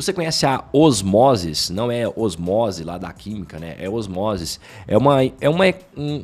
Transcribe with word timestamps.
Você 0.00 0.14
conhece 0.14 0.46
a 0.46 0.64
Osmosis? 0.72 1.68
Não 1.68 1.92
é 1.92 2.08
Osmose 2.08 2.82
lá 2.82 2.96
da 2.96 3.12
química, 3.12 3.58
né? 3.58 3.76
É 3.78 3.86
Osmosis. 3.86 4.58
É 4.88 4.96
uma, 4.96 5.22
é 5.22 5.46
uma, 5.46 5.64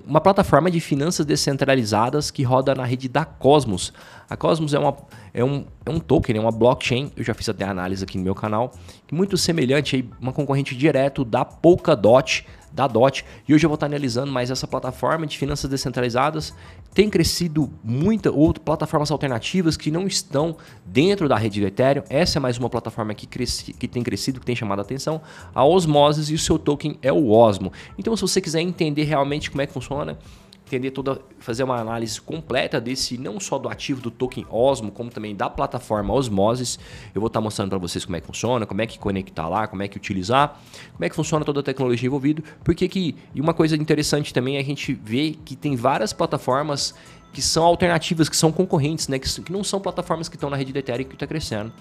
uma 0.07 0.19
plataforma 0.19 0.71
de 0.71 0.81
finanças 0.81 1.27
descentralizadas 1.27 2.31
que 2.31 2.43
roda 2.43 2.75
na 2.75 2.87
rede 2.87 3.07
da 3.07 3.27
Cosmos. 3.27 3.93
A 4.31 4.35
Cosmos 4.35 4.73
é, 4.73 4.79
uma, 4.79 4.97
é, 5.35 5.45
um, 5.45 5.67
é 5.85 5.91
um 5.91 6.01
token, 6.01 6.39
é 6.39 6.41
uma 6.41 6.51
blockchain. 6.51 7.13
Eu 7.15 7.23
já 7.23 7.35
fiz 7.35 7.51
até 7.51 7.67
análise 7.67 8.03
aqui 8.03 8.17
no 8.17 8.25
meu 8.25 8.35
canal. 8.35 8.73
Muito 9.13 9.37
semelhante, 9.37 9.97
aí, 9.97 10.09
uma 10.19 10.33
concorrente 10.33 10.75
direto 10.75 11.23
da 11.23 11.45
Polkadot 11.45 12.47
da 12.77 12.87
DOT. 12.87 13.25
E 13.49 13.55
hoje 13.55 13.65
eu 13.65 13.71
vou 13.71 13.75
estar 13.75 13.87
analisando 13.87 14.31
mais 14.31 14.51
essa 14.51 14.69
plataforma 14.69 15.27
de 15.27 15.39
finanças 15.39 15.69
descentralizadas. 15.69 16.55
Tem 16.93 17.09
crescido 17.09 17.73
muitas 17.83 18.33
outras 18.35 18.63
plataformas 18.63 19.11
alternativas 19.11 19.79
que 19.79 19.91
não 19.91 20.07
estão 20.07 20.57
dentro 20.85 21.27
da 21.27 21.37
rede 21.37 21.59
do 21.59 21.67
Ethereum. 21.67 22.05
Essa 22.11 22.39
é 22.39 22.41
mais 22.41 22.59
uma 22.59 22.69
plataforma 22.69 23.15
que, 23.15 23.27
cresci, 23.27 23.73
que 23.73 23.89
tem 23.89 24.03
crescido, 24.03 24.39
que 24.39 24.47
tem 24.47 24.55
chamado 24.55 24.81
a 24.81 24.83
atenção. 24.83 25.23
A 25.55 25.65
Osmosis 25.65 26.29
e 26.29 26.35
o 26.35 26.39
seu 26.39 26.59
token 26.59 26.99
é 27.01 27.11
o 27.11 27.31
Osmo. 27.31 27.73
Então, 27.99 28.15
se 28.15 28.21
você 28.21 28.43
quiser 28.43 28.61
entender 28.61 29.05
realmente 29.05 29.51
como 29.51 29.63
é 29.63 29.67
que 29.67 29.73
funciona, 29.73 30.19
entender 30.67 30.91
toda, 30.91 31.21
fazer 31.39 31.63
uma 31.63 31.77
análise 31.77 32.21
completa 32.21 32.81
desse, 32.81 33.17
não 33.17 33.39
só 33.39 33.57
do 33.57 33.69
ativo 33.69 34.01
do 34.01 34.11
token 34.11 34.45
Osmo, 34.51 34.91
como 34.91 35.11
também 35.11 35.35
da 35.35 35.49
plataforma 35.49 36.13
Osmosis. 36.13 36.79
Eu 37.15 37.21
vou 37.21 37.29
estar 37.29 37.41
mostrando 37.41 37.71
para 37.71 37.79
vocês 37.79 38.05
como 38.05 38.17
é 38.17 38.21
que 38.21 38.27
funciona, 38.27 38.67
como 38.67 38.83
é 38.83 38.87
que 38.87 38.99
conectar 38.99 39.49
lá, 39.49 39.69
como 39.69 39.83
é 39.83 39.89
que 39.89 39.97
utilizar, 39.97 40.61
como 40.93 41.05
é 41.05 41.09
que 41.09 41.15
funciona 41.15 41.45
toda 41.45 41.61
a 41.61 41.63
tecnologia 41.63 42.07
envolvida, 42.07 42.43
porque 42.65 42.89
que 42.89 43.15
e 43.35 43.41
uma 43.41 43.55
coisa 43.55 43.77
interessante 43.77 44.35
também 44.35 44.57
é 44.57 44.61
a 44.61 44.65
gente 44.65 44.93
ver 44.93 45.37
que 45.45 45.55
tem 45.55 45.77
várias 45.77 46.13
plataformas 46.13 46.95
que 47.33 47.43
são 47.43 47.65
alternativas, 47.65 48.29
que 48.29 48.37
são 48.37 48.51
concorrentes, 48.51 49.09
né? 49.09 49.19
que, 49.19 49.43
que 49.43 49.53
não 49.53 49.63
são 49.63 49.79
plataformas 49.79 50.29
que 50.29 50.37
estão 50.37 50.49
na 50.51 50.57
rede 50.57 50.73
do 50.73 50.79
Ethereum 50.79 51.07
que 51.07 51.15
está 51.15 51.27
crescendo. 51.27 51.73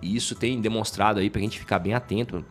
E 0.00 0.14
isso 0.16 0.34
tem 0.34 0.60
demonstrado 0.60 1.18
aí 1.18 1.28
para 1.28 1.40
a 1.40 1.42
gente 1.42 1.58
ficar 1.58 1.78
bem 1.78 1.94
atento 1.94 2.44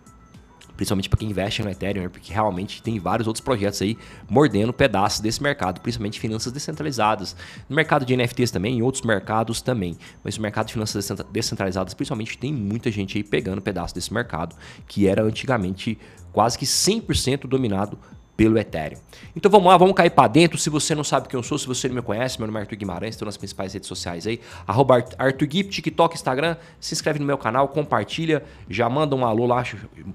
principalmente 0.79 1.09
para 1.09 1.19
quem 1.19 1.29
investe 1.29 1.61
no 1.61 1.69
Ethereum, 1.69 2.03
né? 2.03 2.09
porque 2.09 2.31
realmente 2.31 2.81
tem 2.81 2.97
vários 2.99 3.27
outros 3.27 3.43
projetos 3.43 3.81
aí 3.81 3.97
mordendo 4.29 4.71
pedaços 4.71 5.19
desse 5.19 5.43
mercado, 5.43 5.81
principalmente 5.81 6.17
finanças 6.21 6.53
descentralizadas. 6.53 7.35
No 7.67 7.75
mercado 7.75 8.05
de 8.05 8.15
NFTs 8.15 8.49
também, 8.49 8.77
em 8.77 8.81
outros 8.81 9.03
mercados 9.03 9.61
também. 9.61 9.97
Mas 10.23 10.37
o 10.37 10.41
mercado 10.41 10.67
de 10.67 10.73
finanças 10.73 11.11
descentralizadas, 11.33 11.93
principalmente, 11.93 12.37
tem 12.37 12.53
muita 12.53 12.89
gente 12.89 13.17
aí 13.17 13.23
pegando 13.25 13.61
pedaço 13.61 13.93
desse 13.93 14.13
mercado, 14.13 14.55
que 14.87 15.05
era 15.05 15.21
antigamente 15.21 15.99
quase 16.31 16.57
que 16.57 16.65
100% 16.65 17.45
dominado 17.45 17.99
pelo 18.39 18.57
Ethereum. 18.57 18.97
Então 19.35 19.51
vamos 19.51 19.67
lá, 19.67 19.75
vamos 19.75 19.93
cair 19.93 20.11
para 20.11 20.29
dentro. 20.29 20.57
Se 20.57 20.69
você 20.69 20.95
não 20.95 21.03
sabe 21.03 21.27
quem 21.27 21.37
eu 21.37 21.43
sou, 21.43 21.57
se 21.57 21.67
você 21.67 21.89
não 21.89 21.95
me 21.95 22.01
conhece, 22.01 22.39
meu 22.39 22.47
nome 22.47 22.57
é 22.57 22.61
Arthur 22.61 22.77
Guimarães, 22.77 23.15
estou 23.15 23.25
nas 23.25 23.35
principais 23.35 23.73
redes 23.73 23.85
sociais 23.85 24.25
aí, 24.25 24.39
arroba 24.65 25.03
Arthur 25.17 25.45
Gui, 25.45 25.63
TikTok, 25.65 26.15
Instagram, 26.15 26.55
se 26.79 26.93
inscreve 26.93 27.19
no 27.19 27.25
meu 27.25 27.37
canal, 27.37 27.67
compartilha, 27.67 28.41
já 28.69 28.87
manda 28.89 29.13
um 29.13 29.25
alô 29.25 29.45
lá, 29.45 29.61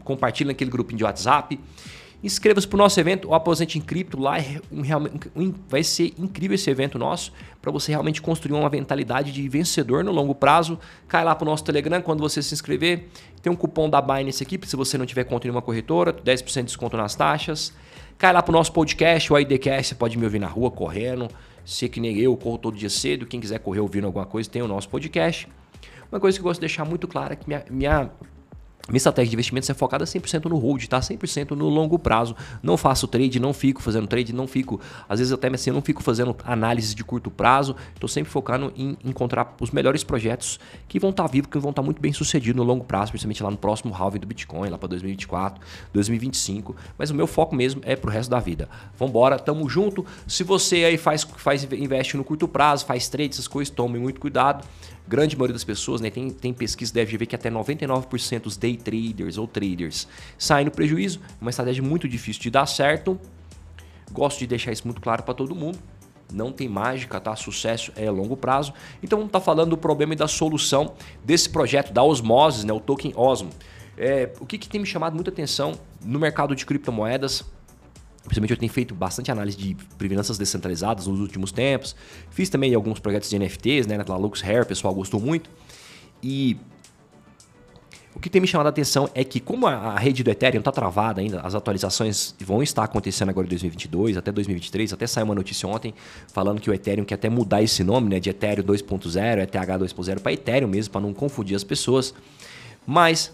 compartilha 0.04 0.48
naquele 0.48 0.70
grupinho 0.70 0.96
de 0.96 1.04
WhatsApp. 1.04 1.60
Inscreva-se 2.22 2.66
para 2.66 2.76
o 2.76 2.78
nosso 2.78 2.98
evento, 2.98 3.28
o 3.28 3.34
Aposente 3.34 3.76
em 3.76 3.82
Cripto. 3.82 4.18
Lá 4.18 4.38
é 4.38 4.58
um, 4.72 5.42
um, 5.42 5.54
vai 5.68 5.84
ser 5.84 6.14
incrível 6.18 6.54
esse 6.54 6.70
evento 6.70 6.98
nosso 6.98 7.30
para 7.60 7.70
você 7.70 7.92
realmente 7.92 8.22
construir 8.22 8.58
uma 8.58 8.70
mentalidade 8.70 9.30
de 9.30 9.46
vencedor 9.46 10.02
no 10.02 10.10
longo 10.10 10.34
prazo. 10.34 10.78
Cai 11.06 11.22
lá 11.22 11.34
para 11.34 11.44
o 11.44 11.50
nosso 11.50 11.62
Telegram 11.62 12.00
quando 12.00 12.20
você 12.20 12.42
se 12.42 12.54
inscrever. 12.54 13.08
Tem 13.42 13.52
um 13.52 13.56
cupom 13.56 13.90
da 13.90 14.00
Binance 14.00 14.42
aqui, 14.42 14.58
se 14.64 14.74
você 14.74 14.96
não 14.96 15.04
tiver 15.04 15.24
conta 15.24 15.46
em 15.46 15.50
uma 15.50 15.60
corretora, 15.60 16.14
10% 16.14 16.54
de 16.54 16.62
desconto 16.62 16.96
nas 16.96 17.14
taxas. 17.14 17.74
Cai 18.16 18.32
lá 18.32 18.42
pro 18.42 18.52
nosso 18.52 18.72
podcast, 18.72 19.32
o 19.32 19.38
IDCast, 19.38 19.88
você 19.88 19.94
pode 19.94 20.16
me 20.16 20.24
ouvir 20.24 20.38
na 20.38 20.46
rua 20.46 20.70
correndo. 20.70 21.28
Se 21.64 21.88
que 21.88 22.00
nem 22.00 22.18
eu, 22.18 22.36
corro 22.36 22.58
todo 22.58 22.76
dia 22.76 22.90
cedo. 22.90 23.26
Quem 23.26 23.40
quiser 23.40 23.58
correr 23.58 23.80
ouvindo 23.80 24.06
alguma 24.06 24.24
coisa, 24.24 24.48
tem 24.48 24.62
o 24.62 24.68
nosso 24.68 24.88
podcast. 24.88 25.48
Uma 26.12 26.20
coisa 26.20 26.38
que 26.38 26.40
eu 26.40 26.44
gosto 26.44 26.60
de 26.60 26.66
deixar 26.66 26.84
muito 26.84 27.08
clara 27.08 27.32
é 27.32 27.36
que 27.36 27.46
minha, 27.48 27.64
minha 27.68 28.10
minha 28.88 28.98
estratégia 28.98 29.30
de 29.30 29.34
investimentos 29.34 29.70
é 29.70 29.74
focada 29.74 30.04
100% 30.04 30.44
no 30.44 30.58
hold, 30.58 30.84
tá? 30.86 31.00
100% 31.00 31.52
no 31.52 31.68
longo 31.68 31.98
prazo. 31.98 32.36
Não 32.62 32.76
faço 32.76 33.08
trade, 33.08 33.40
não 33.40 33.54
fico 33.54 33.82
fazendo 33.82 34.06
trade, 34.06 34.32
não 34.34 34.46
fico. 34.46 34.78
Às 35.08 35.20
vezes 35.20 35.32
até 35.32 35.48
assim, 35.48 35.70
não 35.70 35.80
fico 35.80 36.02
fazendo 36.02 36.36
análise 36.44 36.94
de 36.94 37.02
curto 37.02 37.30
prazo. 37.30 37.74
Estou 37.94 38.08
sempre 38.08 38.30
focando 38.30 38.72
em 38.76 38.96
encontrar 39.02 39.54
os 39.58 39.70
melhores 39.70 40.04
projetos 40.04 40.60
que 40.86 40.98
vão 40.98 41.10
estar 41.10 41.24
tá 41.24 41.30
vivos, 41.30 41.50
que 41.50 41.58
vão 41.58 41.70
estar 41.70 41.80
tá 41.80 41.84
muito 41.84 42.00
bem 42.00 42.12
sucedidos 42.12 42.56
no 42.56 42.62
longo 42.62 42.84
prazo, 42.84 43.12
principalmente 43.12 43.42
lá 43.42 43.50
no 43.50 43.56
próximo 43.56 43.94
halving 43.94 44.18
do 44.18 44.26
Bitcoin, 44.26 44.68
lá 44.68 44.76
para 44.76 44.88
2024, 44.88 45.64
2025. 45.92 46.76
Mas 46.98 47.08
o 47.08 47.14
meu 47.14 47.26
foco 47.26 47.54
mesmo 47.54 47.80
é 47.84 47.96
pro 47.96 48.10
resto 48.10 48.30
da 48.30 48.38
vida. 48.38 48.68
Vambora, 48.98 49.38
tamo 49.38 49.66
junto. 49.66 50.04
Se 50.26 50.44
você 50.44 50.84
aí 50.84 50.98
faz, 50.98 51.22
faz 51.22 51.64
investe 51.72 52.18
no 52.18 52.24
curto 52.24 52.46
prazo, 52.46 52.84
faz 52.84 53.08
trade, 53.08 53.30
essas 53.30 53.48
coisas, 53.48 53.74
tome 53.74 53.98
muito 53.98 54.20
cuidado 54.20 54.62
grande 55.06 55.36
maioria 55.36 55.52
das 55.52 55.64
pessoas, 55.64 56.00
né, 56.00 56.10
tem, 56.10 56.30
tem 56.30 56.52
pesquisa 56.52 56.92
deve 56.92 57.16
ver 57.16 57.26
que 57.26 57.34
até 57.34 57.50
99% 57.50 58.40
dos 58.40 58.56
day 58.56 58.76
traders 58.76 59.36
ou 59.36 59.46
traders 59.46 60.08
saem 60.38 60.64
no 60.64 60.70
prejuízo. 60.70 61.20
Uma 61.40 61.50
estratégia 61.50 61.82
muito 61.82 62.08
difícil 62.08 62.42
de 62.42 62.50
dar 62.50 62.66
certo. 62.66 63.18
Gosto 64.10 64.38
de 64.38 64.46
deixar 64.46 64.72
isso 64.72 64.86
muito 64.86 65.00
claro 65.00 65.22
para 65.22 65.34
todo 65.34 65.54
mundo. 65.54 65.78
Não 66.32 66.50
tem 66.50 66.68
mágica, 66.68 67.20
tá? 67.20 67.36
Sucesso 67.36 67.92
é 67.96 68.10
longo 68.10 68.36
prazo. 68.36 68.72
Então 69.02 69.18
vamos 69.18 69.28
estar 69.28 69.40
tá 69.40 69.44
falando 69.44 69.70
do 69.70 69.76
problema 69.76 70.14
e 70.14 70.16
da 70.16 70.26
solução 70.26 70.94
desse 71.22 71.48
projeto 71.48 71.92
da 71.92 72.02
Osmosis, 72.02 72.64
né, 72.64 72.72
o 72.72 72.80
token 72.80 73.12
Osmo. 73.14 73.50
É, 73.96 74.32
o 74.40 74.46
que, 74.46 74.58
que 74.58 74.68
tem 74.68 74.80
me 74.80 74.86
chamado 74.86 75.14
muita 75.14 75.30
atenção 75.30 75.74
no 76.04 76.18
mercado 76.18 76.56
de 76.56 76.66
criptomoedas 76.66 77.44
Principalmente 78.24 78.52
eu 78.52 78.56
tenho 78.56 78.72
feito 78.72 78.94
bastante 78.94 79.30
análise 79.30 79.56
de 79.56 79.76
finanças 79.98 80.38
descentralizadas 80.38 81.06
nos 81.06 81.20
últimos 81.20 81.52
tempos. 81.52 81.94
Fiz 82.30 82.48
também 82.48 82.74
alguns 82.74 82.98
projetos 82.98 83.28
de 83.28 83.38
NFTs, 83.38 83.86
né? 83.86 83.98
Na 83.98 84.16
Lux 84.16 84.42
Hair, 84.42 84.62
o 84.62 84.66
pessoal 84.66 84.94
gostou 84.94 85.20
muito. 85.20 85.50
E 86.22 86.56
o 88.14 88.20
que 88.20 88.30
tem 88.30 88.40
me 88.40 88.46
chamado 88.46 88.66
a 88.66 88.70
atenção 88.70 89.10
é 89.12 89.24
que, 89.24 89.40
como 89.40 89.66
a, 89.66 89.98
rede 89.98 90.22
do 90.22 90.30
Ethereum 90.30 90.60
está 90.60 90.70
travada 90.70 91.20
ainda, 91.20 91.40
as 91.40 91.54
atualizações 91.54 92.34
vão 92.40 92.62
estar 92.62 92.84
acontecendo 92.84 93.28
agora 93.28 93.46
em 93.46 93.50
2022, 93.50 94.16
até 94.16 94.30
2023. 94.30 94.92
Até 94.92 95.06
saiu 95.06 95.24
uma 95.24 95.34
notícia 95.34 95.68
ontem 95.68 95.92
falando 96.32 96.60
que 96.60 96.70
o 96.70 96.72
Ethereum 96.74 97.04
quer 97.04 97.16
até 97.16 97.28
mudar 97.28 97.60
esse 97.62 97.82
nome 97.82 98.08
né, 98.08 98.20
de 98.20 98.30
Ethereum 98.30 98.64
2.0, 98.64 99.42
ETH 99.42 99.52
2.0 99.52 100.20
para 100.20 100.32
Ethereum 100.32 100.68
mesmo, 100.68 100.92
para 100.92 101.00
não 101.00 101.12
confundir 101.12 101.56
as 101.56 101.64
pessoas. 101.64 102.14
Mas 102.86 103.32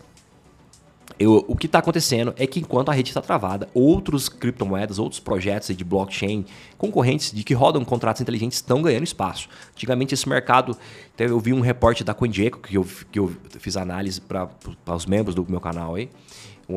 eu, 1.21 1.45
o 1.47 1.55
que 1.55 1.67
está 1.67 1.81
acontecendo 1.81 2.33
é 2.39 2.47
que 2.47 2.59
enquanto 2.59 2.89
a 2.89 2.95
rede 2.95 3.11
está 3.11 3.21
travada, 3.21 3.69
outros 3.75 4.27
criptomoedas, 4.27 4.99
outros 4.99 5.21
projetos 5.21 5.77
de 5.77 5.85
blockchain 5.85 6.47
concorrentes 6.79 7.31
de 7.31 7.45
que 7.45 7.53
rodam 7.53 7.85
contratos 7.85 8.23
inteligentes 8.23 8.57
estão 8.57 8.81
ganhando 8.81 9.05
espaço. 9.05 9.47
Antigamente 9.73 10.15
esse 10.15 10.27
mercado, 10.27 10.75
eu 11.19 11.39
vi 11.39 11.53
um 11.53 11.61
reporte 11.61 12.03
da 12.03 12.15
CoinGecko 12.15 12.61
que 12.61 12.79
eu, 12.79 12.87
que 13.13 13.19
eu 13.19 13.37
fiz 13.59 13.77
análise 13.77 14.19
para 14.19 14.49
os 14.97 15.05
membros 15.05 15.35
do 15.35 15.45
meu 15.47 15.61
canal 15.61 15.95
aí. 15.95 16.09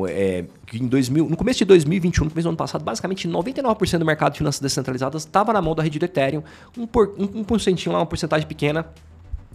É, 0.08 0.44
que 0.66 0.76
em 0.76 0.88
2000, 0.88 1.26
no 1.30 1.36
começo 1.38 1.60
de 1.60 1.64
2021, 1.64 2.24
no 2.24 2.30
começo 2.30 2.46
do 2.46 2.50
ano 2.50 2.58
passado, 2.58 2.84
basicamente 2.84 3.26
99% 3.26 3.98
do 3.98 4.04
mercado 4.04 4.32
de 4.32 4.38
finanças 4.38 4.60
descentralizadas 4.60 5.22
estava 5.22 5.54
na 5.54 5.62
mão 5.62 5.74
da 5.74 5.82
rede 5.82 5.98
do 5.98 6.04
Ethereum, 6.04 6.42
um, 6.76 6.86
por, 6.86 7.14
um, 7.16 7.40
um 7.40 7.44
porcentinho 7.44 7.94
lá, 7.94 8.00
uma 8.00 8.06
porcentagem 8.06 8.46
pequena, 8.46 8.84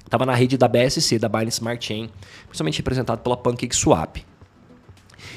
estava 0.03 0.25
na 0.25 0.33
rede 0.33 0.57
da 0.57 0.67
BSC, 0.67 1.19
da 1.19 1.29
Binance 1.29 1.57
Smart 1.57 1.85
Chain, 1.85 2.09
principalmente 2.47 2.77
representado 2.77 3.21
pela 3.21 3.37
PancakeSwap. 3.37 4.25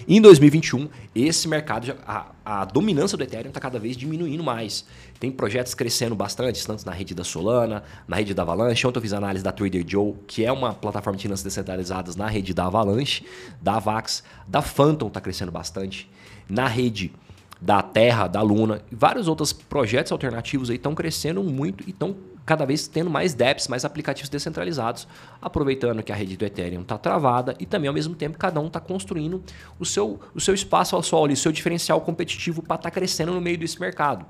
Em 0.09 0.21
2021, 0.21 0.89
esse 1.15 1.47
mercado, 1.47 1.87
já, 1.87 1.97
a, 2.07 2.33
a 2.45 2.65
dominância 2.65 3.17
do 3.17 3.23
Ethereum 3.23 3.49
está 3.49 3.61
cada 3.61 3.79
vez 3.79 3.97
diminuindo 3.97 4.43
mais. 4.43 4.85
Tem 5.21 5.31
projetos 5.31 5.75
crescendo 5.75 6.15
bastante, 6.15 6.67
tanto 6.67 6.85
na 6.85 6.93
rede 6.93 7.15
da 7.15 7.25
Solana, 7.25 7.85
na 8.07 8.17
rede 8.17 8.35
da 8.35 8.43
Avalanche. 8.43 8.87
Ontem 8.87 8.99
eu 8.99 9.03
fiz 9.03 9.13
análise 9.13 9.45
da 9.45 9.53
Trader 9.53 9.85
Joe, 9.87 10.15
que 10.27 10.45
é 10.45 10.51
uma 10.51 10.75
plataforma 10.75 11.17
de 11.17 11.23
finanças 11.23 11.45
descentralizadas 11.45 12.17
na 12.17 12.27
rede 12.27 12.53
da 12.53 12.67
Avalanche, 12.67 13.25
da 13.61 13.77
Avax, 13.77 14.25
da 14.47 14.61
Phantom 14.61 15.09
está 15.09 15.21
crescendo 15.21 15.53
bastante. 15.53 16.11
Na 16.49 16.67
rede 16.67 17.13
da 17.61 17.81
Terra, 17.81 18.27
da 18.27 18.43
Luna 18.43 18.83
e 18.91 18.95
vários 18.95 19.29
outros 19.29 19.53
projetos 19.53 20.11
alternativos 20.11 20.69
estão 20.69 20.95
crescendo 20.95 21.45
muito 21.45 21.85
e 21.87 21.91
estão 21.91 22.17
cada 22.45 22.65
vez 22.65 22.87
tendo 22.87 23.11
mais 23.11 23.35
dApps, 23.35 23.69
mais 23.69 23.85
aplicativos 23.85 24.29
descentralizados, 24.29 25.07
aproveitando 25.41 26.03
que 26.03 26.13
a 26.13 26.15
rede 26.15 26.37
do 26.37 26.45
Ethereum 26.45 26.83
está 26.83 26.99
travada 26.99 27.55
e 27.59 27.67
também 27.67 27.89
ao 27.89 27.95
mesmo 27.95 28.15
tempo 28.15 28.39
cada 28.39 28.61
um 28.61 28.67
está 28.67 28.81
construindo 28.81 29.43
o 29.79 29.85
seu, 29.85 30.21
o 30.35 30.41
seu 30.41 30.55
espaço 30.55 30.97
ao 30.97 31.03
sol, 31.03 31.29
o 31.29 31.37
seu 31.37 31.53
diferencial 31.53 32.01
competitivo 32.01 32.63
para 32.63 32.77
estar 32.77 32.91
tá 32.91 32.91
crescendo 32.91 33.33
no 33.33 33.41
meio 33.41 33.59
desse 33.59 33.81
mercado 33.81 34.27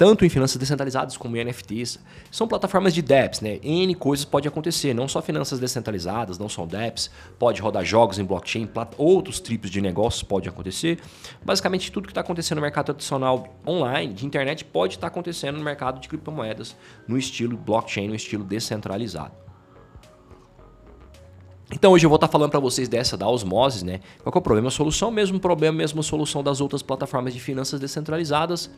tanto 0.00 0.24
em 0.24 0.30
finanças 0.30 0.56
descentralizadas 0.56 1.18
como 1.18 1.36
em 1.36 1.44
NFTs. 1.44 1.98
São 2.30 2.48
plataformas 2.48 2.94
de 2.94 3.02
dApps, 3.02 3.42
né? 3.42 3.60
N 3.62 3.94
coisas 3.94 4.24
pode 4.24 4.48
acontecer, 4.48 4.94
não 4.94 5.06
só 5.06 5.20
finanças 5.20 5.60
descentralizadas, 5.60 6.38
não 6.38 6.48
são 6.48 6.66
dApps, 6.66 7.10
pode 7.38 7.60
rodar 7.60 7.84
jogos 7.84 8.18
em 8.18 8.24
blockchain, 8.24 8.66
outros 8.96 9.40
tipos 9.40 9.68
de 9.68 9.78
negócios 9.82 10.22
pode 10.22 10.48
acontecer. 10.48 10.98
Basicamente, 11.44 11.92
tudo 11.92 12.06
que 12.06 12.12
está 12.12 12.22
acontecendo 12.22 12.56
no 12.56 12.62
mercado 12.62 12.86
tradicional 12.86 13.46
online, 13.68 14.14
de 14.14 14.24
internet, 14.24 14.64
pode 14.64 14.94
estar 14.94 15.02
tá 15.02 15.08
acontecendo 15.08 15.58
no 15.58 15.64
mercado 15.64 16.00
de 16.00 16.08
criptomoedas, 16.08 16.74
no 17.06 17.18
estilo 17.18 17.54
blockchain, 17.58 18.08
no 18.08 18.14
estilo 18.14 18.42
descentralizado. 18.42 19.34
Então 21.70 21.92
hoje 21.92 22.06
eu 22.06 22.08
vou 22.08 22.16
estar 22.16 22.26
tá 22.26 22.32
falando 22.32 22.50
para 22.50 22.58
vocês 22.58 22.88
dessa 22.88 23.18
da 23.18 23.28
osmose, 23.28 23.84
né? 23.84 24.00
Qual 24.22 24.32
é 24.34 24.38
o 24.38 24.40
problema? 24.40 24.68
A 24.68 24.70
solução, 24.70 25.10
mesmo 25.10 25.38
problema, 25.38 25.76
mesmo 25.76 26.02
solução 26.02 26.42
das 26.42 26.58
outras 26.58 26.80
plataformas 26.80 27.34
de 27.34 27.38
finanças 27.38 27.78
descentralizadas 27.78 28.70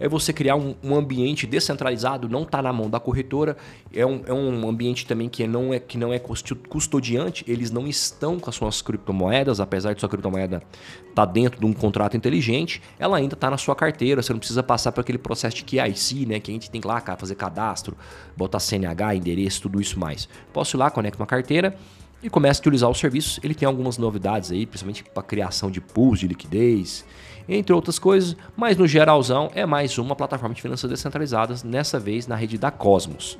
é 0.00 0.08
você 0.08 0.32
criar 0.32 0.56
um, 0.56 0.74
um 0.82 0.94
ambiente 0.94 1.46
descentralizado, 1.46 2.28
não 2.28 2.42
está 2.42 2.62
na 2.62 2.72
mão 2.72 2.88
da 2.88 3.00
corretora, 3.00 3.56
é 3.92 4.04
um, 4.04 4.22
é 4.26 4.32
um 4.32 4.68
ambiente 4.68 5.06
também 5.06 5.28
que 5.28 5.46
não 5.46 5.72
é, 5.72 5.80
que 5.80 5.98
não 5.98 6.12
é 6.12 6.18
custodiante, 6.18 7.44
eles 7.46 7.70
não 7.70 7.86
estão 7.86 8.38
com 8.38 8.50
as 8.50 8.56
suas 8.56 8.82
criptomoedas, 8.82 9.60
apesar 9.60 9.94
de 9.94 10.00
sua 10.00 10.08
criptomoeda 10.08 10.62
estar 11.08 11.26
tá 11.26 11.32
dentro 11.32 11.58
de 11.58 11.66
um 11.66 11.72
contrato 11.72 12.16
inteligente, 12.16 12.82
ela 12.98 13.16
ainda 13.16 13.34
está 13.34 13.50
na 13.50 13.56
sua 13.56 13.74
carteira, 13.74 14.22
você 14.22 14.32
não 14.32 14.38
precisa 14.38 14.62
passar 14.62 14.92
por 14.92 15.00
aquele 15.00 15.18
processo 15.18 15.56
de 15.56 15.64
KIC, 15.64 16.26
né, 16.26 16.40
que 16.40 16.50
a 16.50 16.54
gente 16.54 16.70
tem 16.70 16.80
que 16.80 16.86
lá 16.86 17.02
fazer 17.16 17.34
cadastro, 17.34 17.96
botar 18.36 18.60
CNH, 18.60 19.14
endereço, 19.14 19.62
tudo 19.62 19.80
isso 19.80 19.98
mais. 19.98 20.28
Posso 20.52 20.76
ir 20.76 20.78
lá, 20.78 20.90
conecto 20.90 21.20
uma 21.20 21.26
carteira, 21.26 21.76
e 22.22 22.28
começa 22.28 22.60
a 22.60 22.62
utilizar 22.62 22.90
os 22.90 22.98
serviços. 22.98 23.38
Ele 23.42 23.54
tem 23.54 23.66
algumas 23.66 23.98
novidades 23.98 24.50
aí, 24.50 24.66
principalmente 24.66 25.04
para 25.04 25.22
criação 25.22 25.70
de 25.70 25.80
pools 25.80 26.18
de 26.18 26.26
liquidez, 26.26 27.04
entre 27.48 27.72
outras 27.72 27.98
coisas, 27.98 28.36
mas 28.56 28.76
no 28.76 28.86
geralzão 28.86 29.50
é 29.54 29.64
mais 29.64 29.96
uma 29.96 30.14
plataforma 30.14 30.54
de 30.54 30.60
finanças 30.60 30.90
descentralizadas, 30.90 31.62
nessa 31.62 31.98
vez 31.98 32.26
na 32.26 32.36
rede 32.36 32.58
da 32.58 32.70
Cosmos, 32.70 33.38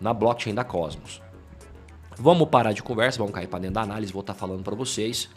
na 0.00 0.14
blockchain 0.14 0.54
da 0.54 0.64
Cosmos. 0.64 1.20
Vamos 2.18 2.48
parar 2.48 2.72
de 2.72 2.82
conversa, 2.82 3.18
vamos 3.18 3.34
cair 3.34 3.46
para 3.46 3.60
dentro 3.60 3.74
da 3.74 3.82
análise, 3.82 4.12
vou 4.12 4.20
estar 4.20 4.34
tá 4.34 4.38
falando 4.38 4.62
para 4.62 4.74
vocês. 4.74 5.28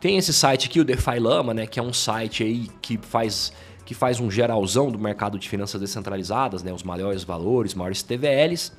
Tem 0.00 0.18
esse 0.18 0.32
site 0.32 0.66
aqui, 0.66 0.80
o 0.80 0.84
DeFi 0.84 1.18
Lama, 1.18 1.54
né, 1.54 1.66
que 1.66 1.78
é 1.78 1.82
um 1.82 1.92
site 1.92 2.42
aí 2.42 2.68
que 2.82 2.98
faz 2.98 3.52
que 3.84 3.94
faz 3.94 4.18
um 4.18 4.30
geralzão 4.30 4.90
do 4.90 4.98
mercado 4.98 5.38
de 5.38 5.48
finanças 5.48 5.80
descentralizadas, 5.80 6.62
né, 6.62 6.72
os 6.72 6.82
maiores 6.82 7.22
valores, 7.22 7.74
maiores 7.74 8.02
TVLs. 8.02 8.72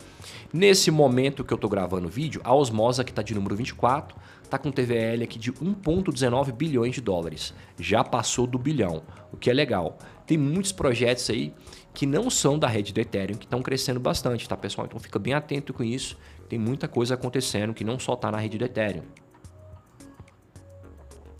Nesse 0.51 0.89
momento 0.89 1.43
que 1.43 1.53
eu 1.53 1.55
estou 1.55 1.69
gravando 1.69 2.07
o 2.07 2.09
vídeo, 2.09 2.41
a 2.43 2.53
Osmosa, 2.53 3.03
que 3.03 3.11
está 3.11 3.21
de 3.21 3.35
número 3.35 3.55
24, 3.55 4.17
está 4.43 4.57
com 4.57 4.71
TVL 4.71 5.23
aqui 5.23 5.37
de 5.37 5.51
1,19 5.51 6.51
bilhões 6.51 6.95
de 6.95 7.01
dólares. 7.01 7.53
Já 7.79 8.03
passou 8.03 8.47
do 8.47 8.57
bilhão, 8.57 9.03
o 9.31 9.37
que 9.37 9.49
é 9.49 9.53
legal. 9.53 9.97
Tem 10.25 10.37
muitos 10.37 10.71
projetos 10.71 11.29
aí 11.29 11.53
que 11.93 12.05
não 12.05 12.29
são 12.29 12.57
da 12.57 12.67
rede 12.67 12.91
do 12.93 12.99
Ethereum, 12.99 13.37
que 13.37 13.45
estão 13.45 13.61
crescendo 13.61 13.99
bastante, 13.99 14.47
tá 14.47 14.57
pessoal? 14.57 14.85
Então 14.87 14.99
fica 14.99 15.19
bem 15.19 15.33
atento 15.33 15.73
com 15.73 15.83
isso. 15.83 16.17
Tem 16.49 16.59
muita 16.59 16.87
coisa 16.87 17.13
acontecendo 17.13 17.73
que 17.73 17.83
não 17.83 17.99
só 17.99 18.13
está 18.13 18.31
na 18.31 18.37
rede 18.37 18.57
do 18.57 18.65
Ethereum. 18.65 19.03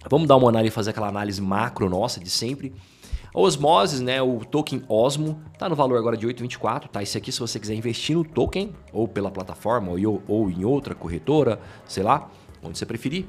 Vamos 0.09 0.27
dar 0.27 0.35
uma 0.35 0.49
análise, 0.49 0.73
fazer 0.73 0.91
aquela 0.91 1.07
análise 1.07 1.41
macro 1.41 1.89
nossa 1.89 2.19
de 2.19 2.29
sempre. 2.29 2.73
Osmosis, 3.35 3.99
né, 3.99 4.21
o 4.21 4.39
token 4.39 4.81
Osmo, 4.87 5.41
está 5.51 5.67
no 5.67 5.75
valor 5.75 5.97
agora 5.97 6.15
de 6.15 6.25
8,24, 6.25 6.87
tá? 6.87 7.03
Esse 7.03 7.17
aqui 7.17 7.31
se 7.33 7.39
você 7.39 7.59
quiser 7.59 7.75
investir 7.75 8.15
no 8.15 8.23
token, 8.23 8.73
ou 8.93 9.09
pela 9.09 9.29
plataforma, 9.29 9.91
ou, 9.91 10.23
ou 10.25 10.49
em 10.49 10.63
outra 10.63 10.95
corretora, 10.95 11.59
sei 11.85 12.01
lá, 12.01 12.29
onde 12.63 12.77
você 12.77 12.85
preferir. 12.85 13.25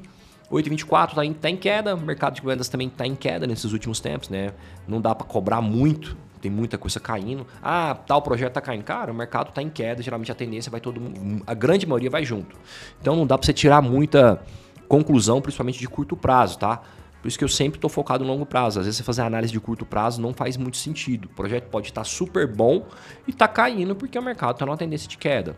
8,24 0.49 1.09
está 1.09 1.25
em, 1.25 1.33
tá 1.33 1.49
em 1.49 1.57
queda, 1.57 1.93
o 1.93 1.99
mercado 1.99 2.35
de 2.35 2.43
moedas 2.43 2.69
também 2.69 2.87
está 2.87 3.05
em 3.05 3.15
queda 3.15 3.45
nesses 3.45 3.73
últimos 3.73 3.99
tempos, 3.99 4.29
né? 4.29 4.53
Não 4.87 5.01
dá 5.01 5.13
para 5.13 5.27
cobrar 5.27 5.59
muito, 5.59 6.15
tem 6.41 6.49
muita 6.49 6.77
coisa 6.77 7.01
caindo. 7.01 7.45
Ah, 7.61 7.93
tal 7.93 8.21
projeto 8.21 8.51
está 8.51 8.61
caindo. 8.61 8.83
Cara, 8.83 9.11
o 9.11 9.15
mercado 9.15 9.49
está 9.49 9.61
em 9.61 9.69
queda, 9.69 10.01
geralmente 10.01 10.31
a 10.31 10.35
tendência 10.35 10.71
vai 10.71 10.79
todo 10.79 11.01
mundo, 11.01 11.43
a 11.45 11.53
grande 11.53 11.85
maioria 11.85 12.09
vai 12.09 12.23
junto. 12.23 12.55
Então 13.01 13.13
não 13.13 13.27
dá 13.27 13.37
para 13.37 13.45
você 13.45 13.51
tirar 13.51 13.81
muita 13.81 14.41
conclusão, 14.87 15.41
principalmente 15.41 15.79
de 15.79 15.87
curto 15.87 16.15
prazo, 16.15 16.57
tá? 16.57 16.81
Por 17.21 17.27
isso 17.27 17.37
que 17.37 17.43
eu 17.43 17.49
sempre 17.49 17.77
estou 17.77 17.89
focado 17.89 18.23
no 18.23 18.31
longo 18.31 18.45
prazo. 18.45 18.79
Às 18.79 18.85
vezes 18.85 18.97
você 18.97 19.03
fazer 19.03 19.21
análise 19.21 19.51
de 19.51 19.59
curto 19.59 19.85
prazo 19.85 20.21
não 20.21 20.33
faz 20.33 20.55
muito 20.55 20.77
sentido. 20.77 21.25
O 21.25 21.29
projeto 21.29 21.69
pode 21.69 21.87
estar 21.87 22.01
tá 22.01 22.05
super 22.05 22.47
bom 22.47 22.85
e 23.27 23.31
está 23.31 23.47
caindo 23.47 23.95
porque 23.95 24.17
o 24.17 24.21
mercado 24.21 24.53
está 24.53 24.65
numa 24.65 24.77
tendência 24.77 25.07
de 25.07 25.17
queda. 25.17 25.57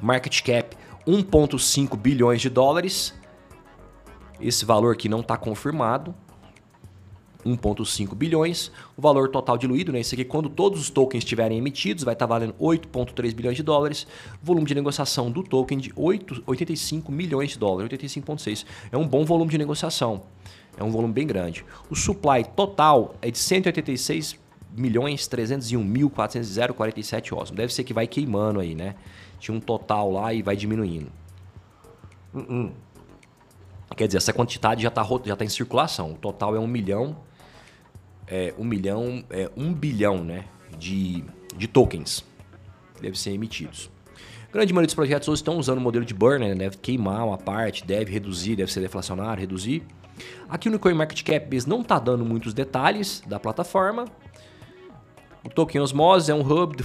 Market 0.00 0.42
cap 0.42 0.76
1,5 1.06 1.96
bilhões 1.96 2.40
de 2.40 2.50
dólares. 2.50 3.14
Esse 4.40 4.64
valor 4.64 4.96
que 4.96 5.08
não 5.08 5.20
está 5.20 5.36
confirmado. 5.36 6.14
1,5 7.46 8.14
bilhões. 8.14 8.70
O 8.96 9.02
valor 9.02 9.28
total 9.28 9.56
diluído, 9.56 9.92
né? 9.92 10.00
Isso 10.00 10.14
aqui, 10.14 10.24
quando 10.24 10.48
todos 10.48 10.80
os 10.80 10.90
tokens 10.90 11.22
estiverem 11.22 11.58
emitidos, 11.58 12.04
vai 12.04 12.14
estar 12.14 12.26
valendo 12.26 12.54
8,3 12.60 13.34
bilhões 13.34 13.56
de 13.56 13.62
dólares. 13.62 14.06
Volume 14.42 14.66
de 14.66 14.74
negociação 14.74 15.30
do 15.30 15.42
token 15.42 15.78
de 15.78 15.92
8, 15.94 16.42
85 16.46 17.12
milhões 17.12 17.50
de 17.50 17.58
dólares, 17.58 17.90
85,6. 17.90 18.64
É 18.90 18.96
um 18.96 19.06
bom 19.06 19.24
volume 19.24 19.50
de 19.50 19.58
negociação. 19.58 20.22
É 20.76 20.84
um 20.84 20.90
volume 20.90 21.14
bem 21.14 21.26
grande. 21.26 21.64
O 21.88 21.94
supply 21.94 22.44
total 22.54 23.14
é 23.22 23.30
de 23.30 23.38
186 23.38 24.38
milhões 24.76 25.26
301 25.26 25.82
mil 25.82 26.10
447 26.10 27.34
osmos. 27.34 27.50
Deve 27.52 27.72
ser 27.72 27.84
que 27.84 27.94
vai 27.94 28.06
queimando 28.06 28.60
aí, 28.60 28.74
né? 28.74 28.94
Tinha 29.38 29.56
um 29.56 29.60
total 29.60 30.10
lá 30.10 30.34
e 30.34 30.42
vai 30.42 30.56
diminuindo. 30.56 31.10
Uh 32.34 32.40
-uh. 32.40 32.72
Quer 33.96 34.06
dizer, 34.06 34.18
essa 34.18 34.32
quantidade 34.32 34.82
já 34.82 34.88
está 34.88 35.06
já 35.24 35.36
tá 35.36 35.44
em 35.44 35.48
circulação. 35.48 36.12
O 36.12 36.16
total 36.16 36.54
é 36.54 36.58
1 36.58 36.66
milhão, 36.66 37.16
é, 38.26 38.54
1 38.58 38.64
milhão, 38.64 39.24
é, 39.30 39.50
1 39.56 39.72
bilhão 39.74 40.24
né, 40.24 40.44
de, 40.78 41.24
de 41.56 41.66
tokens 41.66 42.24
que 42.94 43.02
devem 43.02 43.16
ser 43.16 43.32
emitidos. 43.32 43.90
A 44.48 44.52
grande 44.52 44.72
maioria 44.72 44.86
dos 44.86 44.94
projetos 44.94 45.28
hoje 45.28 45.40
estão 45.40 45.58
usando 45.58 45.78
o 45.78 45.80
modelo 45.80 46.04
de 46.04 46.14
burn, 46.14 46.48
né? 46.48 46.54
deve 46.54 46.78
queimar 46.78 47.26
uma 47.26 47.36
parte, 47.36 47.84
deve 47.84 48.12
reduzir, 48.12 48.56
deve 48.56 48.72
ser 48.72 48.80
deflacionário, 48.80 49.40
reduzir. 49.40 49.82
Aqui 50.48 50.70
no 50.70 50.78
CoinMarketCap 50.78 51.66
não 51.66 51.82
está 51.82 51.98
dando 51.98 52.24
muitos 52.24 52.54
detalhes 52.54 53.22
da 53.26 53.38
plataforma, 53.38 54.06
o 55.46 55.48
token 55.48 55.80
Osmose 55.80 56.28
é 56.28 56.34
um 56.34 56.40
hub 56.40 56.76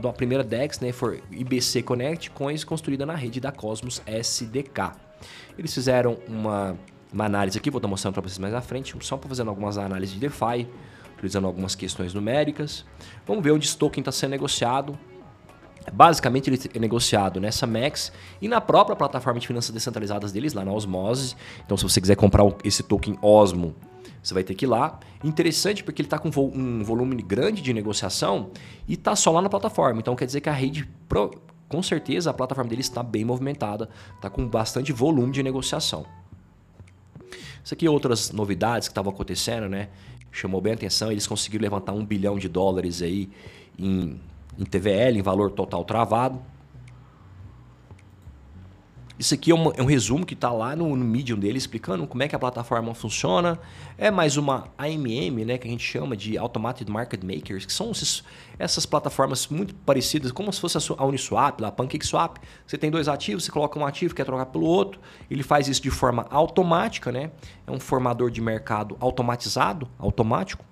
da 0.00 0.10
primeira 0.10 0.42
DEX, 0.42 0.80
né, 0.80 0.90
for 0.90 1.20
IBC 1.30 1.82
Connect, 1.82 2.30
coins 2.30 2.64
construída 2.64 3.04
na 3.04 3.14
rede 3.14 3.38
da 3.40 3.52
Cosmos 3.52 4.00
SDK. 4.06 4.92
Eles 5.58 5.74
fizeram 5.74 6.16
uma, 6.26 6.78
uma 7.12 7.24
análise 7.24 7.58
aqui, 7.58 7.70
vou 7.70 7.78
estar 7.78 7.88
mostrando 7.88 8.14
para 8.14 8.22
vocês 8.22 8.38
mais 8.38 8.54
à 8.54 8.60
frente, 8.60 8.94
só 9.00 9.16
para 9.16 9.28
fazer 9.28 9.46
algumas 9.46 9.78
análises 9.78 10.14
de 10.14 10.20
DeFi, 10.20 10.68
utilizando 11.14 11.46
algumas 11.46 11.74
questões 11.74 12.14
numéricas. 12.14 12.84
Vamos 13.26 13.42
ver 13.42 13.52
onde 13.52 13.66
esse 13.66 13.76
token 13.76 14.00
está 14.00 14.12
sendo 14.12 14.30
negociado. 14.30 14.98
Basicamente, 15.92 16.50
ele 16.50 16.60
é 16.74 16.78
negociado 16.78 17.40
nessa 17.40 17.66
Max 17.66 18.12
e 18.40 18.48
na 18.48 18.60
própria 18.60 18.94
plataforma 18.94 19.40
de 19.40 19.46
finanças 19.46 19.70
descentralizadas 19.70 20.30
deles, 20.30 20.52
lá 20.52 20.64
na 20.64 20.72
Osmose. 20.72 21.34
Então, 21.64 21.76
se 21.76 21.82
você 21.82 22.00
quiser 22.00 22.16
comprar 22.16 22.44
esse 22.64 22.82
token 22.82 23.18
Osmo 23.22 23.74
você 24.22 24.34
vai 24.34 24.44
ter 24.44 24.54
que 24.54 24.64
ir 24.64 24.68
lá. 24.68 24.98
Interessante 25.24 25.82
porque 25.82 26.02
ele 26.02 26.06
está 26.06 26.18
com 26.18 26.28
um 26.28 26.84
volume 26.84 27.16
grande 27.22 27.62
de 27.62 27.72
negociação 27.72 28.50
e 28.86 28.94
está 28.94 29.16
só 29.16 29.30
lá 29.30 29.42
na 29.42 29.48
plataforma. 29.48 30.00
Então 30.00 30.14
quer 30.14 30.26
dizer 30.26 30.40
que 30.40 30.48
a 30.48 30.52
rede, 30.52 30.88
com 31.68 31.82
certeza, 31.82 32.30
a 32.30 32.34
plataforma 32.34 32.68
dele 32.68 32.82
está 32.82 33.02
bem 33.02 33.24
movimentada, 33.24 33.88
está 34.16 34.28
com 34.28 34.46
bastante 34.46 34.92
volume 34.92 35.32
de 35.32 35.42
negociação. 35.42 36.04
Isso 37.64 37.74
aqui 37.74 37.88
outras 37.88 38.32
novidades 38.32 38.88
que 38.88 38.92
estavam 38.92 39.12
acontecendo, 39.12 39.68
né? 39.68 39.88
Chamou 40.32 40.60
bem 40.60 40.72
a 40.72 40.76
atenção. 40.76 41.10
Eles 41.10 41.26
conseguiram 41.26 41.62
levantar 41.62 41.92
um 41.92 42.04
bilhão 42.04 42.38
de 42.38 42.48
dólares 42.48 43.02
aí 43.02 43.28
em, 43.78 44.20
em 44.58 44.64
TVL, 44.64 45.18
em 45.18 45.22
valor 45.22 45.50
total 45.50 45.84
travado. 45.84 46.40
Isso 49.20 49.34
aqui 49.34 49.50
é 49.50 49.54
um, 49.54 49.70
é 49.76 49.82
um 49.82 49.84
resumo 49.84 50.24
que 50.24 50.32
está 50.32 50.50
lá 50.50 50.74
no, 50.74 50.96
no 50.96 51.04
Medium 51.04 51.38
dele 51.38 51.58
explicando 51.58 52.06
como 52.06 52.22
é 52.22 52.26
que 52.26 52.34
a 52.34 52.38
plataforma 52.38 52.94
funciona. 52.94 53.60
É 53.98 54.10
mais 54.10 54.38
uma 54.38 54.68
AMM, 54.78 55.44
né, 55.44 55.58
que 55.58 55.68
a 55.68 55.70
gente 55.70 55.84
chama 55.84 56.16
de 56.16 56.38
Automated 56.38 56.90
Market 56.90 57.22
Makers, 57.22 57.66
que 57.66 57.72
são 57.74 57.90
esses, 57.90 58.24
essas 58.58 58.86
plataformas 58.86 59.46
muito 59.48 59.74
parecidas, 59.74 60.32
como 60.32 60.50
se 60.50 60.58
fosse 60.58 60.78
a 60.96 61.04
Uniswap, 61.04 61.62
a 61.62 61.70
PancakeSwap. 61.70 62.38
Você 62.66 62.78
tem 62.78 62.90
dois 62.90 63.08
ativos, 63.08 63.44
você 63.44 63.52
coloca 63.52 63.78
um 63.78 63.84
ativo, 63.84 64.14
quer 64.14 64.24
trocar 64.24 64.46
pelo 64.46 64.64
outro. 64.64 64.98
Ele 65.30 65.42
faz 65.42 65.68
isso 65.68 65.82
de 65.82 65.90
forma 65.90 66.26
automática, 66.30 67.12
né? 67.12 67.30
É 67.66 67.70
um 67.70 67.78
formador 67.78 68.30
de 68.30 68.40
mercado 68.40 68.96
automatizado, 69.00 69.86
automático. 69.98 70.64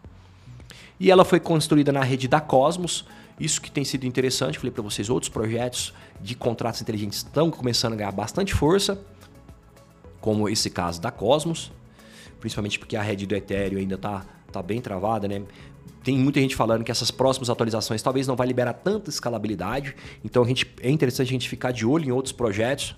E 0.98 1.10
ela 1.10 1.22
foi 1.22 1.38
construída 1.38 1.92
na 1.92 2.02
rede 2.02 2.26
da 2.26 2.40
Cosmos. 2.40 3.04
Isso 3.38 3.60
que 3.60 3.70
tem 3.70 3.84
sido 3.84 4.04
interessante, 4.04 4.58
falei 4.58 4.72
para 4.72 4.82
vocês, 4.82 5.08
outros 5.08 5.28
projetos 5.28 5.94
de 6.20 6.34
contratos 6.34 6.82
inteligentes 6.82 7.18
estão 7.18 7.50
começando 7.50 7.92
a 7.92 7.96
ganhar 7.96 8.12
bastante 8.12 8.52
força, 8.52 9.00
como 10.20 10.48
esse 10.48 10.68
caso 10.70 11.00
da 11.00 11.10
Cosmos, 11.10 11.70
principalmente 12.40 12.78
porque 12.78 12.96
a 12.96 13.02
rede 13.02 13.26
do 13.26 13.34
Ethereum 13.34 13.78
ainda 13.78 13.94
está 13.94 14.26
tá 14.50 14.62
bem 14.62 14.80
travada, 14.80 15.28
né? 15.28 15.42
Tem 16.02 16.16
muita 16.18 16.40
gente 16.40 16.56
falando 16.56 16.82
que 16.82 16.90
essas 16.90 17.10
próximas 17.10 17.50
atualizações 17.50 18.02
talvez 18.02 18.26
não 18.26 18.34
vai 18.34 18.46
liberar 18.46 18.72
tanta 18.72 19.10
escalabilidade, 19.10 19.94
então 20.24 20.42
a 20.42 20.46
gente, 20.46 20.66
é 20.80 20.90
interessante 20.90 21.28
a 21.28 21.32
gente 21.32 21.48
ficar 21.48 21.70
de 21.70 21.86
olho 21.86 22.06
em 22.06 22.12
outros 22.12 22.32
projetos 22.32 22.96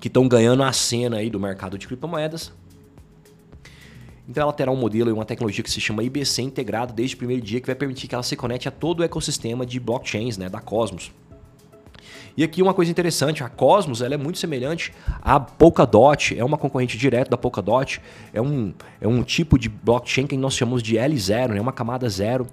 que 0.00 0.06
estão 0.06 0.28
ganhando 0.28 0.62
a 0.62 0.72
cena 0.72 1.16
aí 1.16 1.30
do 1.30 1.40
mercado 1.40 1.76
de 1.76 1.86
criptomoedas 1.86 2.52
então 4.28 4.42
ela 4.42 4.52
terá 4.52 4.70
um 4.70 4.76
modelo 4.76 5.08
e 5.08 5.12
uma 5.12 5.24
tecnologia 5.24 5.64
que 5.64 5.70
se 5.70 5.80
chama 5.80 6.02
IBC 6.02 6.42
integrado 6.42 6.92
desde 6.92 7.16
o 7.16 7.18
primeiro 7.18 7.42
dia, 7.42 7.60
que 7.60 7.66
vai 7.66 7.74
permitir 7.74 8.08
que 8.08 8.14
ela 8.14 8.22
se 8.22 8.36
conecte 8.36 8.68
a 8.68 8.70
todo 8.70 9.00
o 9.00 9.02
ecossistema 9.02 9.64
de 9.64 9.80
blockchains 9.80 10.36
né, 10.36 10.50
da 10.50 10.60
Cosmos. 10.60 11.10
E 12.36 12.44
aqui 12.44 12.62
uma 12.62 12.72
coisa 12.72 12.90
interessante, 12.90 13.42
a 13.42 13.48
Cosmos 13.48 14.00
ela 14.02 14.14
é 14.14 14.16
muito 14.16 14.38
semelhante 14.38 14.92
à 15.22 15.40
Polkadot, 15.40 16.38
é 16.38 16.44
uma 16.44 16.58
concorrente 16.58 16.96
direta 16.96 17.30
da 17.30 17.36
Polkadot, 17.38 18.00
é 18.32 18.40
um, 18.40 18.72
é 19.00 19.08
um 19.08 19.22
tipo 19.22 19.58
de 19.58 19.68
blockchain 19.68 20.26
que 20.26 20.36
nós 20.36 20.54
chamamos 20.54 20.82
de 20.82 20.96
L0, 20.96 21.54
né, 21.54 21.60
uma 21.60 21.72
camada 21.72 22.08
zero, 22.08 22.46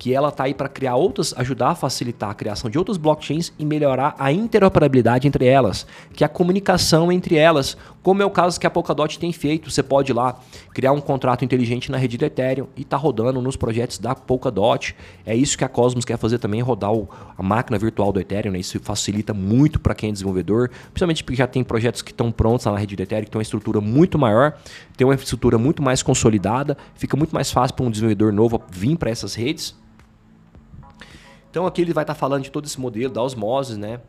que 0.00 0.14
ela 0.14 0.30
está 0.30 0.44
aí 0.44 0.54
para 0.54 0.66
criar 0.66 0.96
outras, 0.96 1.34
ajudar 1.36 1.68
a 1.68 1.74
facilitar 1.74 2.30
a 2.30 2.34
criação 2.34 2.70
de 2.70 2.78
outras 2.78 2.96
blockchains 2.96 3.52
e 3.58 3.66
melhorar 3.66 4.16
a 4.18 4.32
interoperabilidade 4.32 5.28
entre 5.28 5.44
elas, 5.44 5.86
que 6.14 6.24
é 6.24 6.26
a 6.26 6.28
comunicação 6.28 7.12
entre 7.12 7.36
elas, 7.36 7.76
como 8.02 8.22
é 8.22 8.24
o 8.24 8.30
caso 8.30 8.58
que 8.58 8.66
a 8.66 8.70
Polkadot 8.70 9.18
tem 9.18 9.30
feito. 9.30 9.70
Você 9.70 9.82
pode 9.82 10.10
ir 10.10 10.14
lá 10.14 10.40
criar 10.72 10.92
um 10.92 11.02
contrato 11.02 11.44
inteligente 11.44 11.90
na 11.90 11.98
rede 11.98 12.16
do 12.16 12.24
Ethereum 12.24 12.66
e 12.74 12.82
tá 12.82 12.96
rodando 12.96 13.42
nos 13.42 13.56
projetos 13.56 13.98
da 13.98 14.14
Polkadot. 14.14 14.96
É 15.26 15.36
isso 15.36 15.58
que 15.58 15.64
a 15.64 15.68
Cosmos 15.68 16.06
quer 16.06 16.16
fazer 16.16 16.38
também, 16.38 16.62
rodar 16.62 16.94
o, 16.94 17.06
a 17.36 17.42
máquina 17.42 17.78
virtual 17.78 18.10
do 18.10 18.18
Ethereum. 18.18 18.52
Né? 18.52 18.60
Isso 18.60 18.80
facilita 18.80 19.34
muito 19.34 19.78
para 19.78 19.94
quem 19.94 20.08
é 20.08 20.12
desenvolvedor, 20.12 20.70
principalmente 20.94 21.22
porque 21.22 21.36
já 21.36 21.46
tem 21.46 21.62
projetos 21.62 22.00
que 22.00 22.10
estão 22.10 22.32
prontos 22.32 22.64
lá 22.64 22.72
na 22.72 22.78
rede 22.78 22.96
do 22.96 23.02
Ethereum, 23.02 23.26
que 23.26 23.30
tem 23.32 23.38
uma 23.38 23.42
estrutura 23.42 23.82
muito 23.82 24.18
maior, 24.18 24.56
tem 24.96 25.06
uma 25.06 25.14
estrutura 25.14 25.58
muito 25.58 25.82
mais 25.82 26.02
consolidada, 26.02 26.74
fica 26.94 27.18
muito 27.18 27.34
mais 27.34 27.50
fácil 27.50 27.76
para 27.76 27.84
um 27.84 27.90
desenvolvedor 27.90 28.32
novo 28.32 28.62
vir 28.70 28.96
para 28.96 29.10
essas 29.10 29.34
redes. 29.34 29.78
Então 31.50 31.66
aqui 31.66 31.82
ele 31.82 31.92
vai 31.92 32.04
estar 32.04 32.14
tá 32.14 32.18
falando 32.18 32.42
de 32.42 32.50
todo 32.50 32.64
esse 32.64 32.80
modelo 32.80 33.12
da 33.12 33.22
osmose, 33.22 33.78
né? 33.78 34.00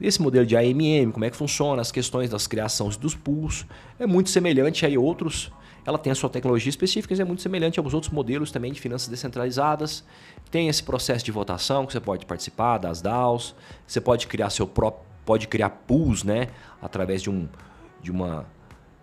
Esse 0.00 0.22
modelo 0.22 0.46
de 0.46 0.56
AMM, 0.56 1.10
como 1.12 1.24
é 1.24 1.30
que 1.30 1.36
funciona, 1.36 1.82
as 1.82 1.90
questões 1.90 2.30
das 2.30 2.46
criações 2.46 2.96
dos 2.96 3.14
pools, 3.14 3.66
é 3.98 4.06
muito 4.06 4.30
semelhante 4.30 4.86
a 4.86 5.00
outros. 5.00 5.50
Ela 5.84 5.98
tem 5.98 6.12
a 6.12 6.14
sua 6.14 6.30
tecnologia 6.30 6.70
específica, 6.70 7.12
mas 7.12 7.20
é 7.20 7.24
muito 7.24 7.42
semelhante 7.42 7.80
aos 7.80 7.94
outros 7.94 8.12
modelos 8.12 8.52
também 8.52 8.72
de 8.72 8.80
finanças 8.80 9.08
descentralizadas. 9.08 10.04
Tem 10.50 10.68
esse 10.68 10.82
processo 10.82 11.24
de 11.24 11.32
votação 11.32 11.84
que 11.84 11.92
você 11.92 12.00
pode 12.00 12.26
participar 12.26 12.78
das 12.78 13.00
DAOs. 13.00 13.54
Você 13.86 14.00
pode 14.00 14.26
criar 14.26 14.50
seu 14.50 14.66
próprio, 14.66 15.04
pode 15.24 15.48
criar 15.48 15.70
pools, 15.70 16.22
né, 16.22 16.48
através 16.80 17.22
de 17.22 17.30
um 17.30 17.48
de 18.00 18.12
uma 18.12 18.46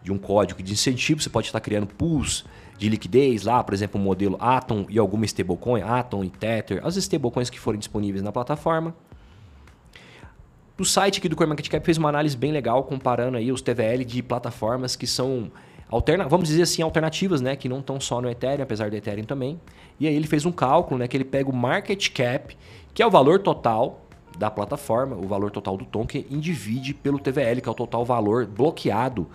de 0.01 0.11
um 0.11 0.19
código 0.19 0.61
de 0.61 0.71
incentivo, 0.71 1.19
você 1.19 1.31
pode 1.31 1.47
estar 1.47 1.59
criando 1.59 1.87
pools 1.87 2.45
de 2.77 2.89
liquidez 2.89 3.43
lá, 3.43 3.63
por 3.63 3.73
exemplo, 3.73 3.99
o 3.99 4.03
modelo 4.03 4.37
Atom 4.39 4.85
e 4.89 4.99
alguma 4.99 5.25
stablecoin, 5.25 5.81
Atom 5.81 6.23
e 6.23 6.29
Tether, 6.29 6.85
as 6.85 6.95
stablecoins 6.97 7.49
que 7.49 7.59
forem 7.59 7.79
disponíveis 7.79 8.23
na 8.23 8.31
plataforma. 8.31 8.93
O 10.77 10.83
site 10.83 11.19
aqui 11.19 11.29
do 11.29 11.37
CoinMarketCap 11.37 11.85
fez 11.85 11.97
uma 11.97 12.09
análise 12.09 12.35
bem 12.35 12.51
legal 12.51 12.83
comparando 12.83 13.37
aí 13.37 13.49
os 13.49 13.61
TVL 13.61 14.03
de 14.03 14.21
plataformas 14.21 14.95
que 14.95 15.07
são 15.07 15.49
alterna, 15.89 16.27
vamos 16.27 16.49
dizer 16.49 16.63
assim, 16.63 16.81
alternativas, 16.81 17.39
né, 17.39 17.55
que 17.55 17.69
não 17.69 17.79
estão 17.79 17.97
só 17.97 18.19
no 18.19 18.29
Ethereum, 18.29 18.63
apesar 18.63 18.89
do 18.89 18.95
Ethereum 18.95 19.23
também. 19.23 19.59
E 19.97 20.05
aí 20.05 20.13
ele 20.13 20.27
fez 20.27 20.45
um 20.45 20.51
cálculo, 20.51 20.99
né, 20.99 21.07
que 21.07 21.15
ele 21.15 21.23
pega 21.23 21.49
o 21.49 21.55
market 21.55 22.09
cap, 22.11 22.57
que 22.93 23.01
é 23.01 23.07
o 23.07 23.09
valor 23.09 23.39
total 23.39 24.01
da 24.37 24.51
plataforma, 24.51 25.15
o 25.15 25.27
valor 25.27 25.49
total 25.49 25.77
do 25.77 25.85
token, 25.85 26.25
e 26.29 26.35
divide 26.35 26.93
pelo 26.93 27.19
TVL, 27.19 27.61
que 27.61 27.69
é 27.69 27.71
o 27.71 27.75
total 27.75 28.03
valor 28.03 28.45
bloqueado 28.45 29.27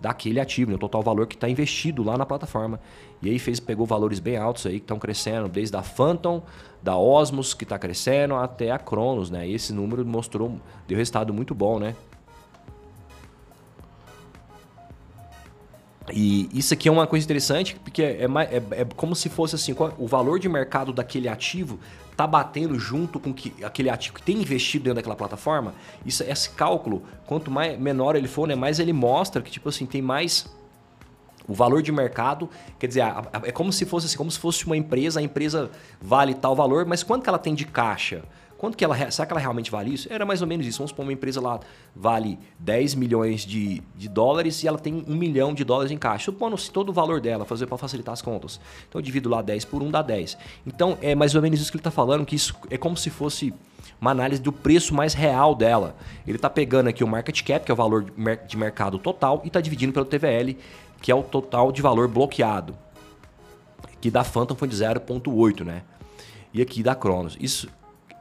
daquele 0.00 0.40
ativo, 0.40 0.70
né, 0.70 0.76
o 0.76 0.78
total 0.78 1.02
valor 1.02 1.26
que 1.26 1.34
está 1.34 1.48
investido 1.48 2.02
lá 2.02 2.16
na 2.16 2.24
plataforma. 2.24 2.80
E 3.20 3.28
aí 3.28 3.38
fez, 3.38 3.58
pegou 3.58 3.84
valores 3.86 4.20
bem 4.20 4.36
altos 4.36 4.66
aí 4.66 4.74
que 4.74 4.84
estão 4.84 4.98
crescendo, 4.98 5.48
desde 5.48 5.76
a 5.76 5.82
Phantom, 5.82 6.42
da 6.82 6.96
Osmos, 6.96 7.54
que 7.54 7.64
está 7.64 7.78
crescendo, 7.78 8.34
até 8.36 8.70
a 8.70 8.78
Cronos, 8.78 9.30
né? 9.30 9.48
E 9.48 9.54
esse 9.54 9.72
número 9.72 10.04
mostrou, 10.06 10.56
deu 10.86 10.96
resultado 10.96 11.34
muito 11.34 11.54
bom, 11.54 11.78
né? 11.78 11.96
E 16.12 16.48
isso 16.52 16.72
aqui 16.74 16.88
é 16.88 16.92
uma 16.92 17.06
coisa 17.06 17.24
interessante, 17.24 17.76
porque 17.82 18.02
é, 18.02 18.24
é, 18.24 18.80
é, 18.80 18.84
como 18.96 19.14
se 19.14 19.28
fosse 19.28 19.54
assim, 19.54 19.74
o 19.98 20.06
valor 20.06 20.38
de 20.38 20.48
mercado 20.48 20.92
daquele 20.92 21.28
ativo 21.28 21.78
tá 22.16 22.26
batendo 22.26 22.78
junto 22.78 23.20
com 23.20 23.32
que, 23.32 23.54
aquele 23.62 23.88
ativo 23.88 24.14
que 24.14 24.22
tem 24.22 24.40
investido 24.40 24.84
dentro 24.84 24.96
daquela 24.96 25.14
plataforma. 25.14 25.74
Isso, 26.04 26.24
esse 26.24 26.50
cálculo, 26.50 27.02
quanto 27.26 27.50
mais 27.50 27.78
menor 27.78 28.16
ele 28.16 28.26
for, 28.26 28.48
né, 28.48 28.54
mais 28.54 28.80
ele 28.80 28.92
mostra 28.92 29.40
que 29.40 29.50
tipo 29.50 29.68
assim 29.68 29.86
tem 29.86 30.02
mais 30.02 30.46
o 31.46 31.54
valor 31.54 31.80
de 31.80 31.90
mercado, 31.90 32.50
quer 32.78 32.88
dizer, 32.88 33.02
é 33.42 33.50
como 33.50 33.72
se 33.72 33.86
fosse 33.86 34.06
assim, 34.06 34.18
como 34.18 34.30
se 34.30 34.38
fosse 34.38 34.66
uma 34.66 34.76
empresa, 34.76 35.18
a 35.18 35.22
empresa 35.22 35.70
vale 36.00 36.34
tal 36.34 36.54
valor, 36.54 36.84
mas 36.84 37.02
quanto 37.02 37.22
que 37.22 37.28
ela 37.28 37.38
tem 37.38 37.54
de 37.54 37.64
caixa? 37.64 38.22
Quanto 38.58 38.76
que 38.76 38.84
ela, 38.84 39.10
será 39.10 39.24
que 39.24 39.32
ela 39.32 39.40
realmente 39.40 39.70
vale 39.70 39.94
isso? 39.94 40.12
Era 40.12 40.26
mais 40.26 40.42
ou 40.42 40.48
menos 40.48 40.66
isso. 40.66 40.78
Vamos 40.78 40.90
supor 40.90 41.04
uma 41.04 41.12
empresa 41.12 41.40
lá 41.40 41.60
vale 41.94 42.36
10 42.58 42.96
milhões 42.96 43.46
de, 43.46 43.80
de 43.94 44.08
dólares 44.08 44.64
e 44.64 44.68
ela 44.68 44.78
tem 44.78 45.04
1 45.06 45.14
milhão 45.14 45.54
de 45.54 45.62
dólares 45.62 45.92
em 45.92 45.96
caixa. 45.96 46.24
Supondo-se 46.24 46.68
todo 46.68 46.88
o 46.88 46.92
valor 46.92 47.20
dela, 47.20 47.44
fazer 47.44 47.66
para 47.66 47.78
facilitar 47.78 48.12
as 48.12 48.20
contas. 48.20 48.60
Então 48.88 48.98
eu 48.98 49.02
divido 49.02 49.28
lá 49.28 49.40
10 49.42 49.64
por 49.66 49.80
1 49.80 49.92
dá 49.92 50.02
10. 50.02 50.36
Então 50.66 50.98
é 51.00 51.14
mais 51.14 51.36
ou 51.36 51.40
menos 51.40 51.60
isso 51.60 51.70
que 51.70 51.76
ele 51.76 51.80
está 51.80 51.92
falando, 51.92 52.26
que 52.26 52.34
isso 52.34 52.52
é 52.68 52.76
como 52.76 52.96
se 52.96 53.10
fosse 53.10 53.54
uma 54.00 54.10
análise 54.10 54.42
do 54.42 54.52
preço 54.52 54.92
mais 54.92 55.14
real 55.14 55.54
dela. 55.54 55.94
Ele 56.26 56.36
está 56.36 56.50
pegando 56.50 56.88
aqui 56.88 57.04
o 57.04 57.08
market 57.08 57.40
cap, 57.44 57.64
que 57.64 57.70
é 57.70 57.74
o 57.74 57.76
valor 57.76 58.12
de 58.46 58.56
mercado 58.56 58.98
total, 58.98 59.40
e 59.44 59.46
está 59.46 59.60
dividindo 59.60 59.92
pelo 59.92 60.04
TVL, 60.04 60.56
que 61.00 61.12
é 61.12 61.14
o 61.14 61.22
total 61.22 61.70
de 61.70 61.80
valor 61.80 62.08
bloqueado. 62.08 62.76
Que 64.00 64.10
da 64.10 64.24
Phantom 64.24 64.56
foi 64.56 64.66
de 64.66 64.76
0,8, 64.76 65.64
né? 65.64 65.82
E 66.52 66.60
aqui 66.60 66.82
da 66.82 66.94
Cronos. 66.94 67.36
Isso 67.40 67.68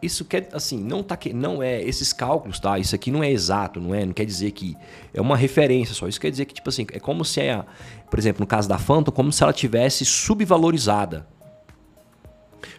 isso 0.01 0.25
quer 0.25 0.49
assim, 0.53 0.77
não 0.77 1.01
tá 1.01 1.17
que 1.17 1.33
não 1.33 1.61
é 1.61 1.81
esses 1.81 2.13
cálculos, 2.13 2.59
tá? 2.59 2.77
Isso 2.77 2.93
aqui 2.93 3.09
não 3.09 3.23
é 3.23 3.31
exato, 3.31 3.81
não 3.81 3.95
é, 3.95 4.05
não 4.05 4.13
quer 4.13 4.25
dizer 4.25 4.51
que 4.51 4.75
é 5.13 5.19
uma 5.19 5.35
referência 5.35 5.95
só. 5.95 6.07
Isso 6.07 6.21
quer 6.21 6.29
dizer 6.29 6.45
que 6.45 6.53
tipo 6.53 6.69
assim, 6.69 6.85
é 6.91 6.99
como 6.99 7.25
se 7.25 7.41
é, 7.41 7.63
por 8.09 8.19
exemplo, 8.19 8.41
no 8.41 8.47
caso 8.47 8.69
da 8.69 8.77
Phantom, 8.77 9.11
como 9.11 9.31
se 9.31 9.41
ela 9.41 9.53
tivesse 9.53 10.05
subvalorizada. 10.05 11.27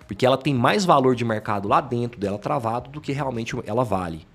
Porque 0.06 0.24
ela 0.24 0.38
tem 0.38 0.54
mais 0.54 0.84
valor 0.84 1.14
de 1.14 1.24
mercado 1.24 1.68
lá 1.68 1.80
dentro 1.80 2.18
dela 2.20 2.38
travado 2.38 2.90
do 2.90 3.00
que 3.00 3.12
realmente 3.12 3.54
ela 3.66 3.84
vale. 3.84 4.26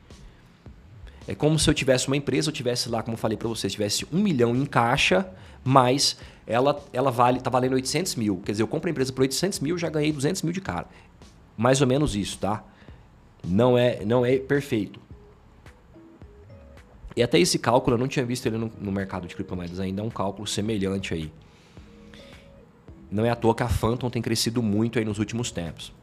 É 1.27 1.33
como 1.33 1.57
se 1.57 1.69
eu 1.69 1.73
tivesse 1.73 2.07
uma 2.07 2.17
empresa, 2.17 2.49
eu 2.49 2.53
tivesse 2.53 2.89
lá, 2.89 3.01
como 3.01 3.15
eu 3.15 3.19
falei 3.19 3.37
para 3.37 3.47
vocês, 3.47 3.71
tivesse 3.71 4.05
um 4.11 4.19
milhão 4.19 4.55
em 4.55 4.65
caixa, 4.65 5.25
mas 5.63 6.17
ela, 6.45 6.83
ela 6.91 7.09
vale, 7.09 7.39
tá 7.39 7.49
valendo 7.49 7.73
800 7.73 8.15
mil. 8.15 8.41
Quer 8.45 8.51
dizer, 8.51 8.63
eu 8.63 8.67
compro 8.67 8.89
a 8.89 8.91
empresa 8.91 9.11
por 9.13 9.21
800 9.21 9.61
mil, 9.61 9.77
já 9.77 9.89
ganhei 9.89 10.11
200 10.11 10.41
mil 10.41 10.51
de 10.51 10.59
cara. 10.59 10.85
Mais 11.55 11.79
ou 11.81 11.87
menos 11.87 12.15
isso, 12.15 12.37
tá? 12.37 12.63
Não 13.47 13.77
é, 13.77 14.03
não 14.05 14.25
é 14.25 14.37
perfeito. 14.37 14.99
E 17.15 17.21
até 17.21 17.39
esse 17.39 17.59
cálculo, 17.59 17.95
eu 17.95 17.99
não 17.99 18.07
tinha 18.07 18.25
visto 18.25 18.45
ele 18.47 18.57
no, 18.57 18.71
no 18.79 18.91
mercado 18.91 19.27
de 19.27 19.35
criptomoedas 19.35 19.79
ainda, 19.79 20.01
é 20.01 20.05
um 20.05 20.09
cálculo 20.09 20.47
semelhante 20.47 21.13
aí. 21.13 21.31
Não 23.11 23.23
é 23.23 23.29
à 23.29 23.35
toa 23.35 23.53
que 23.53 23.61
a 23.61 23.69
Phantom 23.69 24.09
tem 24.09 24.21
crescido 24.21 24.63
muito 24.63 24.97
aí 24.97 25.05
nos 25.05 25.19
últimos 25.19 25.51
tempos. 25.51 25.93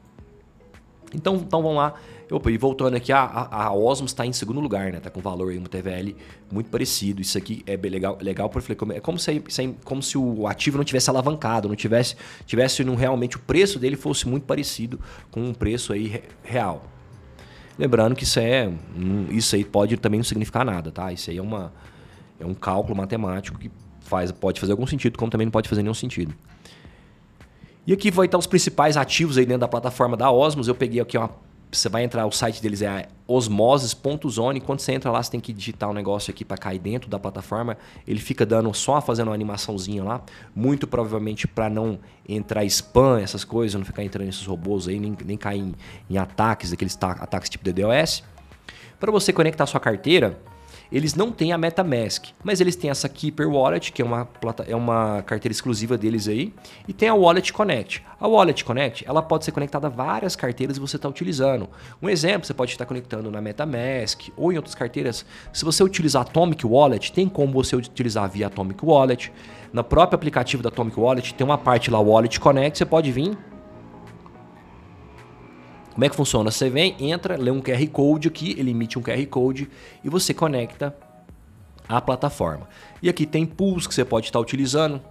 Então, 1.13 1.37
então 1.37 1.61
vamos 1.61 1.79
lá. 1.79 1.95
Opa, 2.31 2.49
e 2.49 2.57
voltando 2.57 2.95
aqui, 2.95 3.11
a, 3.11 3.49
a, 3.51 3.73
Osmos 3.73 4.13
está 4.13 4.25
em 4.25 4.33
segundo 4.33 4.61
lugar, 4.61 4.93
né? 4.93 5.01
Tá 5.01 5.11
com 5.11 5.21
valor 5.21 5.51
aí, 5.51 5.59
um 5.59 5.65
TVL 5.65 6.15
muito 6.53 6.71
parecido. 6.71 7.21
Isso 7.21 7.37
aqui 7.37 7.65
é 7.67 7.77
legal, 7.77 8.17
legal 8.21 8.49
porque 8.49 8.73
é 8.73 9.01
como 9.01 9.19
se, 9.19 9.43
como 9.83 10.01
se 10.01 10.17
o 10.17 10.47
ativo 10.47 10.79
não 10.79 10.85
tivesse 10.85 11.11
alavancado, 11.11 11.69
não 11.69 11.75
tivesse, 11.75 12.15
tivesse 12.47 12.85
no, 12.85 12.95
realmente 12.95 13.37
o 13.37 13.41
preço 13.41 13.81
dele 13.81 13.97
fosse 13.97 14.29
muito 14.29 14.45
parecido 14.45 15.01
com 15.33 15.41
um 15.43 15.53
preço 15.53 15.93
aí 15.93 16.23
real. 16.45 16.85
Lembrando 17.81 18.15
que 18.15 18.25
isso 18.25 18.39
é. 18.39 18.71
Isso 19.31 19.57
aí 19.57 19.65
pode 19.65 19.97
também 19.97 20.19
não 20.19 20.25
significar 20.25 20.67
nada, 20.67 20.93
tá? 20.93 21.11
Isso 21.15 21.31
aí 21.31 21.39
é, 21.39 21.43
uma, 21.43 21.73
é 22.39 22.45
um 22.45 22.53
cálculo 22.53 22.95
matemático 22.95 23.59
que 23.59 23.71
faz, 24.01 24.31
pode 24.31 24.61
fazer 24.61 24.73
algum 24.73 24.87
sentido, 24.87 25.17
como 25.17 25.31
também 25.31 25.47
não 25.47 25.51
pode 25.51 25.67
fazer 25.67 25.83
nenhum 25.83 25.95
sentido. 25.95 26.35
E 27.87 27.95
aqui 27.95 28.11
vai 28.11 28.27
estar 28.27 28.37
os 28.37 28.47
principais 28.47 28.99
ativos 28.99 29.39
aí 29.39 29.47
dentro 29.47 29.61
da 29.61 29.69
plataforma 29.69 30.15
da 30.15 30.31
Osmos. 30.31 30.69
Eu 30.69 30.75
peguei 30.75 31.01
aqui 31.01 31.17
uma. 31.17 31.31
Você 31.73 31.89
vai 31.89 32.03
entrar, 32.03 32.27
o 32.27 32.33
site 32.33 32.61
deles 32.61 32.83
é 32.83 33.07
osmoses.zone. 33.29 34.61
Quando 34.61 34.81
você 34.81 34.93
entra 34.93 35.11
lá, 35.11 35.23
você 35.23 35.31
tem 35.31 35.39
que 35.39 35.53
digitar 35.53 35.89
um 35.89 35.93
negócio 35.93 36.33
aqui 36.33 36.45
para 36.45 36.57
cair 36.57 36.81
dentro 36.81 37.09
da 37.09 37.17
plataforma. 37.17 37.79
Ele 38.07 38.19
fica 38.19 38.45
dando 38.45 38.75
só 38.75 39.01
fazendo 39.01 39.29
uma 39.29 39.35
animaçãozinha 39.35 40.03
lá. 40.03 40.21
Muito 40.53 40.89
provavelmente 40.89 41.47
para 41.47 41.71
não 41.71 42.01
entrar 42.29 42.65
spam, 42.65 43.21
essas 43.21 43.45
coisas, 43.45 43.79
não 43.79 43.85
ficar 43.85 44.03
entrando 44.03 44.27
nesses 44.27 44.45
robôs 44.45 44.89
aí, 44.89 44.99
nem, 44.99 45.17
nem 45.25 45.37
cair 45.37 45.61
em, 45.61 45.75
em 46.09 46.19
ataques, 46.19 46.73
aqueles 46.73 46.99
ataques 47.01 47.49
tipo 47.49 47.65
DDoS. 47.65 48.25
Para 48.99 49.13
você 49.13 49.33
conectar 49.33 49.65
sua 49.67 49.79
carteira, 49.79 50.41
eles 50.91 51.15
não 51.15 51.31
têm 51.31 51.53
a 51.53 51.59
MetaMask, 51.59 52.27
mas 52.43 52.61
eles 52.61 52.77
têm 52.77 52.91
essa 52.91 53.09
Keeper 53.09 53.49
Wallet, 53.49 53.93
que 53.93 54.03
é 54.03 54.05
uma, 54.05 54.29
é 54.67 54.75
uma 54.75 55.23
carteira 55.23 55.53
exclusiva 55.53 55.97
deles 55.97 56.29
aí, 56.29 56.53
e 56.89 56.93
tem 56.93 57.09
a 57.09 57.15
Wallet 57.15 57.53
Connect. 57.53 58.03
A 58.19 58.27
Wallet 58.27 58.65
Connect, 58.65 59.05
ela 59.07 59.23
pode 59.23 59.45
ser 59.45 59.53
conectada 59.53 59.87
a 59.87 59.91
várias 59.91 60.37
carteiras 60.37 60.77
e 60.77 60.81
você 60.81 60.97
está 60.97 61.09
utilizando. 61.09 61.69
Um 62.03 62.09
exemplo, 62.09 62.47
você 62.47 62.53
pode 62.53 62.73
estar 62.73 62.85
conectando 62.85 63.31
na 63.31 63.41
MetaMask 63.41 64.29
ou 64.37 64.53
em 64.53 64.57
outras 64.57 64.75
carteiras. 64.75 65.25
Se 65.53 65.65
você 65.65 65.83
utilizar 65.83 66.23
Atomic 66.23 66.67
Wallet, 66.67 67.13
tem 67.13 67.29
como 67.29 67.53
você 67.53 67.77
utilizar 67.77 68.29
via 68.29 68.49
Atomic 68.49 68.85
Wallet. 68.85 69.33
No 69.73 69.85
próprio 69.85 70.17
aplicativo 70.17 70.63
da 70.63 70.69
Atomic 70.69 70.99
Wallet 70.99 71.35
tem 71.35 71.45
uma 71.45 71.57
parte 71.57 71.91
lá 71.91 72.01
Wallet 72.01 72.41
Connect, 72.41 72.77
você 72.77 72.85
pode 72.85 73.11
vir 73.13 73.39
como 75.93 76.05
é 76.05 76.09
que 76.09 76.17
funciona? 76.17 76.51
Você 76.51 76.71
vem, 76.71 76.97
entra, 76.99 77.37
lê 77.37 77.51
um 77.51 77.61
QR 77.61 77.87
Code 77.89 78.29
aqui, 78.29 78.55
ele 78.59 78.71
emite 78.71 78.99
um 78.99 79.03
QR 79.03 79.25
Code 79.27 79.69
e 80.05 80.09
você 80.09 80.33
conecta 80.33 80.97
à 81.89 82.01
plataforma. 82.01 82.69
E 83.03 83.09
aqui 83.09 83.27
tem 83.27 83.45
pools 83.45 83.87
que 83.87 83.95
você 83.95 84.05
pode 84.05 84.27
estar 84.27 84.39
utilizando. 84.39 85.03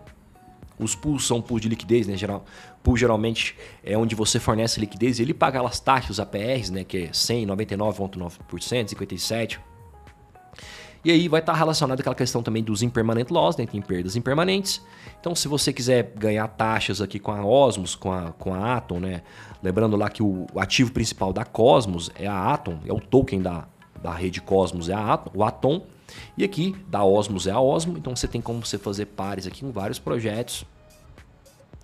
Os 0.80 0.96
pools 0.96 1.28
são 1.28 1.42
pools 1.42 1.62
de 1.62 1.68
liquidez, 1.68 2.08
né? 2.08 2.16
Geral, 2.16 2.46
pool 2.82 2.96
geralmente 2.96 3.58
é 3.84 3.98
onde 3.98 4.16
você 4.16 4.40
fornece 4.40 4.80
liquidez 4.80 5.20
e 5.20 5.24
ele 5.24 5.34
paga 5.34 5.62
as 5.62 5.80
taxas, 5.80 6.20
APRs, 6.20 6.72
né? 6.72 6.86
Que 6.86 7.06
é 7.06 7.10
100, 7.12 7.48
99,9%, 7.48 8.96
57%. 8.96 9.69
E 11.04 11.12
aí 11.12 11.28
vai 11.28 11.40
estar 11.40 11.54
relacionado 11.54 12.00
aquela 12.00 12.16
questão 12.16 12.44
também 12.44 12.62
dos 12.62 12.84
impermanent 12.84 13.30
loss, 13.30 13.56
né? 13.56 13.66
Tem 13.66 13.82
perdas 13.82 14.16
impermanentes. 14.16 14.82
Então, 15.20 15.34
se 15.34 15.48
você 15.48 15.72
quiser 15.72 16.14
ganhar 16.16 16.48
taxas 16.50 17.02
aqui 17.02 17.20
com 17.20 17.32
a 17.32 17.46
Osmos, 17.46 17.96
com 17.96 18.12
a, 18.12 18.32
com 18.34 18.54
a 18.54 18.76
Atom, 18.76 19.00
né? 19.00 19.22
Lembrando 19.64 19.96
lá 19.96 20.10
que 20.10 20.22
o, 20.22 20.46
ativo 20.58 20.92
principal 20.92 21.32
da 21.32 21.46
Cosmos 21.46 22.12
é 22.16 22.28
a 22.28 22.54
Atom, 22.54 22.80
é 22.86 22.92
o 22.92 23.00
token 23.00 23.42
da, 23.42 23.68
da 24.02 24.14
rede 24.14 24.42
Cosmos, 24.42 24.90
é 24.90 24.94
a 24.94 25.14
Atom, 25.14 25.32
o 25.34 25.44
Atom. 25.44 25.84
E 26.38 26.44
aqui, 26.44 26.76
da 26.88 27.04
Osmos 27.04 27.48
é 27.48 27.52
a 27.52 27.60
Osmo. 27.60 27.98
Então, 27.98 28.16
você 28.16 28.28
tem 28.28 28.42
como 28.42 28.66
você 28.66 28.78
fazer 28.78 29.06
pares 29.06 29.48
aqui 29.48 29.62
com 29.62 29.72
vários 29.72 30.00
projetos. 30.00 30.66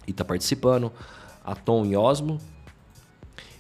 E 0.05 0.12
tá 0.12 0.25
participando. 0.25 0.91
Atom 1.43 1.86
e 1.86 1.95
Osmo, 1.95 2.39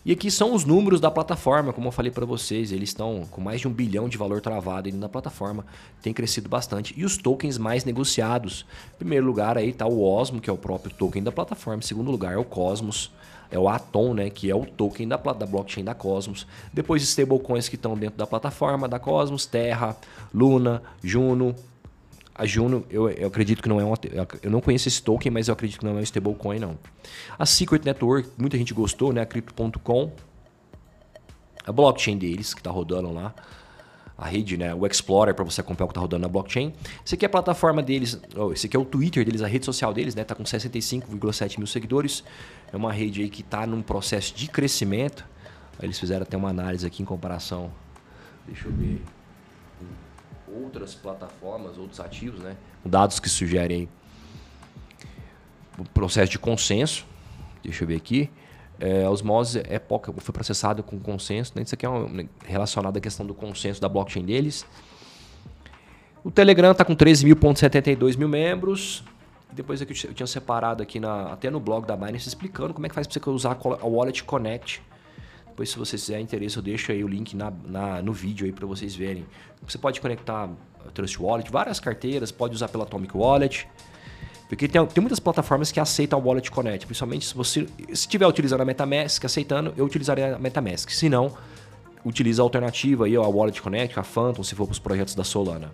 e 0.05 0.11
aqui 0.11 0.29
são 0.29 0.53
os 0.53 0.63
números 0.63 1.01
da 1.01 1.09
plataforma, 1.09 1.73
como 1.73 1.87
eu 1.87 1.91
falei 1.91 2.11
para 2.11 2.27
vocês, 2.27 2.71
eles 2.71 2.89
estão 2.89 3.25
com 3.31 3.41
mais 3.41 3.59
de 3.59 3.67
um 3.67 3.73
bilhão 3.73 4.07
de 4.07 4.19
valor 4.19 4.39
travado 4.39 4.91
na 4.93 5.09
plataforma, 5.09 5.65
tem 5.99 6.13
crescido 6.13 6.47
bastante. 6.47 6.93
E 6.95 7.03
os 7.03 7.17
tokens 7.17 7.57
mais 7.57 7.83
negociados, 7.83 8.67
em 8.93 8.97
primeiro 8.99 9.25
lugar 9.25 9.57
aí 9.57 9.69
está 9.69 9.87
o 9.87 10.03
Osmo, 10.03 10.39
que 10.39 10.47
é 10.47 10.53
o 10.53 10.57
próprio 10.57 10.93
token 10.93 11.23
da 11.23 11.31
plataforma, 11.31 11.79
em 11.79 11.87
segundo 11.87 12.11
lugar 12.11 12.33
é 12.33 12.37
o 12.37 12.45
Cosmos, 12.45 13.11
é 13.49 13.57
o 13.57 13.67
Atom, 13.67 14.13
né, 14.13 14.29
que 14.29 14.49
é 14.49 14.55
o 14.55 14.63
token 14.63 15.07
da, 15.07 15.17
da 15.17 15.45
blockchain 15.47 15.83
da 15.83 15.95
Cosmos. 15.95 16.45
Depois 16.71 17.01
stablecoins 17.01 17.67
que 17.67 17.75
estão 17.75 17.97
dentro 17.97 18.17
da 18.17 18.27
plataforma 18.27 18.87
da 18.87 18.99
Cosmos, 18.99 19.47
Terra, 19.47 19.97
Luna, 20.31 20.83
Juno, 21.03 21.55
a 22.37 22.45
Juno, 22.45 22.85
eu, 22.89 23.09
eu, 23.09 23.27
acredito 23.29 23.63
que 23.63 23.69
não 23.69 23.79
é 23.79 23.85
uma. 23.85 23.97
Eu 24.43 24.51
não 24.51 24.59
conheço 24.59 24.89
esse 24.89 25.01
token, 25.01 25.31
mas 25.31 25.47
eu 25.47 25.53
acredito 25.53 25.79
que 25.79 25.85
não 25.85 25.93
é 25.93 26.01
um 26.01 26.03
stablecoin, 26.03 26.59
não. 26.59 26.77
A 27.39 27.45
Secret 27.45 27.85
Network, 27.85 28.29
muita 28.37 28.57
gente 28.57 28.73
gostou, 28.73 29.13
né? 29.13 29.21
A 29.21 29.25
Crypto.com. 29.25 30.11
A 31.65 31.71
blockchain 31.71 32.17
deles, 32.17 32.53
que 32.53 32.59
está 32.59 32.69
rodando 32.69 33.09
lá. 33.13 33.33
A 34.17 34.27
rede, 34.27 34.57
né? 34.57 34.75
O 34.75 34.85
Explorer, 34.85 35.33
para 35.33 35.45
você 35.45 35.61
acompanhar 35.61 35.85
o 35.85 35.87
que 35.87 35.91
está 35.93 36.01
rodando 36.01 36.23
na 36.23 36.27
blockchain. 36.27 36.73
Esse 37.05 37.15
aqui 37.15 37.23
é 37.23 37.27
a 37.27 37.29
plataforma 37.29 37.81
deles. 37.81 38.19
Oh, 38.35 38.51
esse 38.51 38.67
aqui 38.67 38.75
é 38.75 38.79
o 38.79 38.85
Twitter 38.85 39.23
deles, 39.23 39.41
a 39.41 39.47
rede 39.47 39.63
social 39.63 39.93
deles, 39.93 40.13
né? 40.13 40.25
Tá 40.25 40.35
com 40.35 40.43
65,7 40.43 41.57
mil 41.57 41.67
seguidores. 41.67 42.21
É 42.71 42.75
uma 42.75 42.91
rede 42.91 43.21
aí 43.21 43.29
que 43.29 43.41
está 43.41 43.65
num 43.65 43.81
processo 43.81 44.35
de 44.35 44.49
crescimento. 44.49 45.25
Eles 45.81 45.97
fizeram 45.97 46.23
até 46.23 46.35
uma 46.35 46.49
análise 46.49 46.85
aqui 46.85 47.01
em 47.01 47.05
comparação. 47.05 47.71
Deixa 48.45 48.67
eu 48.67 48.73
ver 48.73 49.01
outras 50.63 50.95
plataformas, 50.95 51.77
outros 51.77 51.99
ativos, 51.99 52.41
né? 52.41 52.55
dados 52.83 53.19
que 53.19 53.29
sugerem 53.29 53.89
o 55.77 55.83
processo 55.83 56.31
de 56.31 56.39
consenso. 56.39 57.05
Deixa 57.63 57.83
eu 57.83 57.87
ver 57.87 57.95
aqui. 57.95 58.29
É, 58.79 59.05
a 59.05 59.09
Osmose 59.09 59.61
é 59.65 59.79
pouca, 59.79 60.11
foi 60.13 60.33
processado 60.33 60.83
com 60.83 60.99
consenso. 60.99 61.53
Né? 61.55 61.63
Isso 61.63 61.75
aqui 61.75 61.85
é 61.85 61.89
um, 61.89 62.27
relacionado 62.45 62.97
à 62.97 62.99
questão 62.99 63.25
do 63.25 63.33
consenso 63.33 63.81
da 63.81 63.89
blockchain 63.89 64.25
deles. 64.25 64.65
O 66.23 66.31
Telegram 66.31 66.71
está 66.71 66.83
com 66.83 66.95
13.072 66.95 68.17
mil 68.17 68.27
membros. 68.27 69.03
Depois 69.51 69.81
aqui 69.81 69.93
eu 70.07 70.13
tinha 70.13 70.27
separado 70.27 70.83
aqui 70.83 70.99
na, 70.99 71.31
até 71.31 71.49
no 71.49 71.59
blog 71.59 71.85
da 71.85 71.95
Binance 71.95 72.27
explicando 72.27 72.73
como 72.73 72.85
é 72.85 72.89
que 72.89 72.95
faz 72.95 73.07
para 73.07 73.21
você 73.21 73.29
usar 73.29 73.57
a 73.61 73.85
Wallet 73.85 74.23
Connect 74.23 74.81
depois, 75.55 75.69
se 75.69 75.77
vocês 75.77 76.03
tiverem 76.03 76.25
interesse, 76.25 76.57
eu 76.57 76.61
deixo 76.61 76.91
aí 76.91 77.01
o 77.01 77.07
link 77.07 77.33
na, 77.33 77.49
na 77.65 78.01
no 78.01 78.11
vídeo 78.11 78.45
aí 78.45 78.51
para 78.51 78.67
vocês 78.67 78.93
verem. 78.93 79.25
Você 79.65 79.77
pode 79.77 80.01
conectar 80.01 80.49
Trust 80.93 81.17
Wallet, 81.17 81.49
várias 81.49 81.79
carteiras, 81.79 82.29
pode 82.29 82.53
usar 82.53 82.67
pela 82.67 82.83
Atomic 82.83 83.15
Wallet. 83.15 83.65
Porque 84.49 84.67
tem, 84.67 84.85
tem 84.85 85.01
muitas 85.01 85.17
plataformas 85.17 85.71
que 85.71 85.79
aceitam 85.79 86.19
o 86.19 86.23
Wallet 86.23 86.51
Connect. 86.51 86.85
Principalmente 86.85 87.25
se 87.25 87.33
você 87.33 87.65
estiver 87.87 88.27
utilizando 88.27 88.59
a 88.59 88.65
MetaMask, 88.65 89.23
aceitando, 89.23 89.73
eu 89.77 89.85
utilizaria 89.85 90.35
a 90.35 90.37
MetaMask. 90.37 90.89
Se 90.89 91.07
não, 91.07 91.31
utiliza 92.03 92.41
a 92.41 92.43
alternativa 92.43 93.05
aí, 93.05 93.15
a 93.15 93.21
Wallet 93.21 93.61
Connect, 93.61 93.97
a 93.97 94.03
Phantom, 94.03 94.43
se 94.43 94.55
for 94.55 94.65
para 94.65 94.73
os 94.73 94.79
projetos 94.79 95.15
da 95.15 95.23
Solana. 95.23 95.71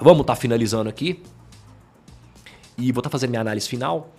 Vamos 0.00 0.20
estar 0.20 0.36
tá 0.36 0.40
finalizando 0.40 0.88
aqui. 0.88 1.20
E 2.78 2.92
vou 2.92 3.00
estar 3.00 3.02
tá 3.02 3.10
fazendo 3.10 3.30
minha 3.30 3.40
análise 3.40 3.68
final. 3.68 4.12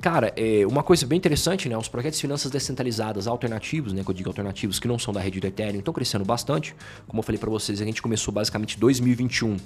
Cara, 0.00 0.32
é 0.34 0.66
uma 0.66 0.82
coisa 0.82 1.06
bem 1.06 1.18
interessante, 1.18 1.68
né? 1.68 1.76
Os 1.76 1.86
projetos 1.86 2.18
de 2.18 2.22
finanças 2.22 2.50
descentralizadas 2.50 3.26
alternativos, 3.26 3.92
né? 3.92 4.02
Que 4.02 4.10
eu 4.10 4.14
digo 4.14 4.30
alternativos 4.30 4.78
que 4.78 4.88
não 4.88 4.98
são 4.98 5.12
da 5.12 5.20
rede 5.20 5.38
do 5.40 5.46
Ethereum, 5.46 5.80
estão 5.80 5.92
crescendo 5.92 6.24
bastante. 6.24 6.74
Como 7.06 7.20
eu 7.20 7.22
falei 7.22 7.38
para 7.38 7.50
vocês, 7.50 7.82
a 7.82 7.84
gente 7.84 8.00
começou 8.00 8.32
basicamente 8.32 8.78
2021. 8.78 9.58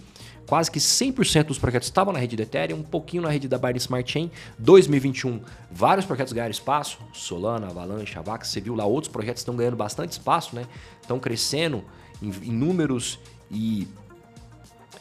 Quase 0.45 0.73
que 0.73 0.81
100% 0.81 1.45
dos 1.45 1.59
projetos 1.59 1.87
estavam 1.87 2.13
na 2.13 2.19
rede 2.19 2.35
do 2.35 2.43
Ethereum, 2.43 2.79
um 2.79 2.83
pouquinho 2.83 3.23
na 3.23 3.29
rede 3.31 3.47
da 3.47 3.57
Binance 3.57 3.85
Smart 3.85 4.11
Chain. 4.11 4.29
2021, 4.59 5.41
vários 5.71 6.05
projetos 6.05 6.33
ganharam 6.33 6.51
espaço. 6.51 6.99
Solana, 7.13 7.69
Avalanche, 7.69 8.19
Avax, 8.19 8.49
você 8.49 8.61
viu 8.61 8.75
lá, 8.75 8.85
outros 8.85 9.13
projetos 9.13 9.41
estão 9.41 9.55
ganhando 9.55 9.77
bastante 9.77 10.11
espaço, 10.13 10.57
né? 10.57 10.67
Estão 11.01 11.21
crescendo 11.21 11.85
em, 12.21 12.31
em 12.43 12.53
números 12.53 13.21
e 13.53 13.87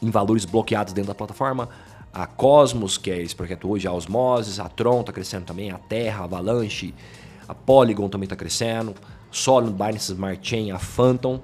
em 0.00 0.10
valores 0.10 0.44
bloqueados 0.44 0.92
dentro 0.92 1.08
da 1.08 1.14
plataforma 1.14 1.68
a 2.14 2.26
Cosmos, 2.26 2.96
que 2.96 3.10
é 3.10 3.20
esse 3.20 3.34
projeto 3.34 3.68
hoje, 3.68 3.88
a 3.88 3.92
Osmosis, 3.92 4.60
a 4.60 4.68
Tron 4.68 5.00
está 5.00 5.12
crescendo 5.12 5.44
também, 5.44 5.72
a 5.72 5.78
Terra, 5.78 6.20
a 6.20 6.24
Avalanche, 6.24 6.94
a 7.48 7.54
Polygon 7.54 8.08
também 8.08 8.26
está 8.26 8.36
crescendo, 8.36 8.94
Solid, 9.32 9.72
Binance 9.72 10.12
Smart 10.12 10.48
Chain, 10.48 10.70
a 10.70 10.78
Phantom. 10.78 11.40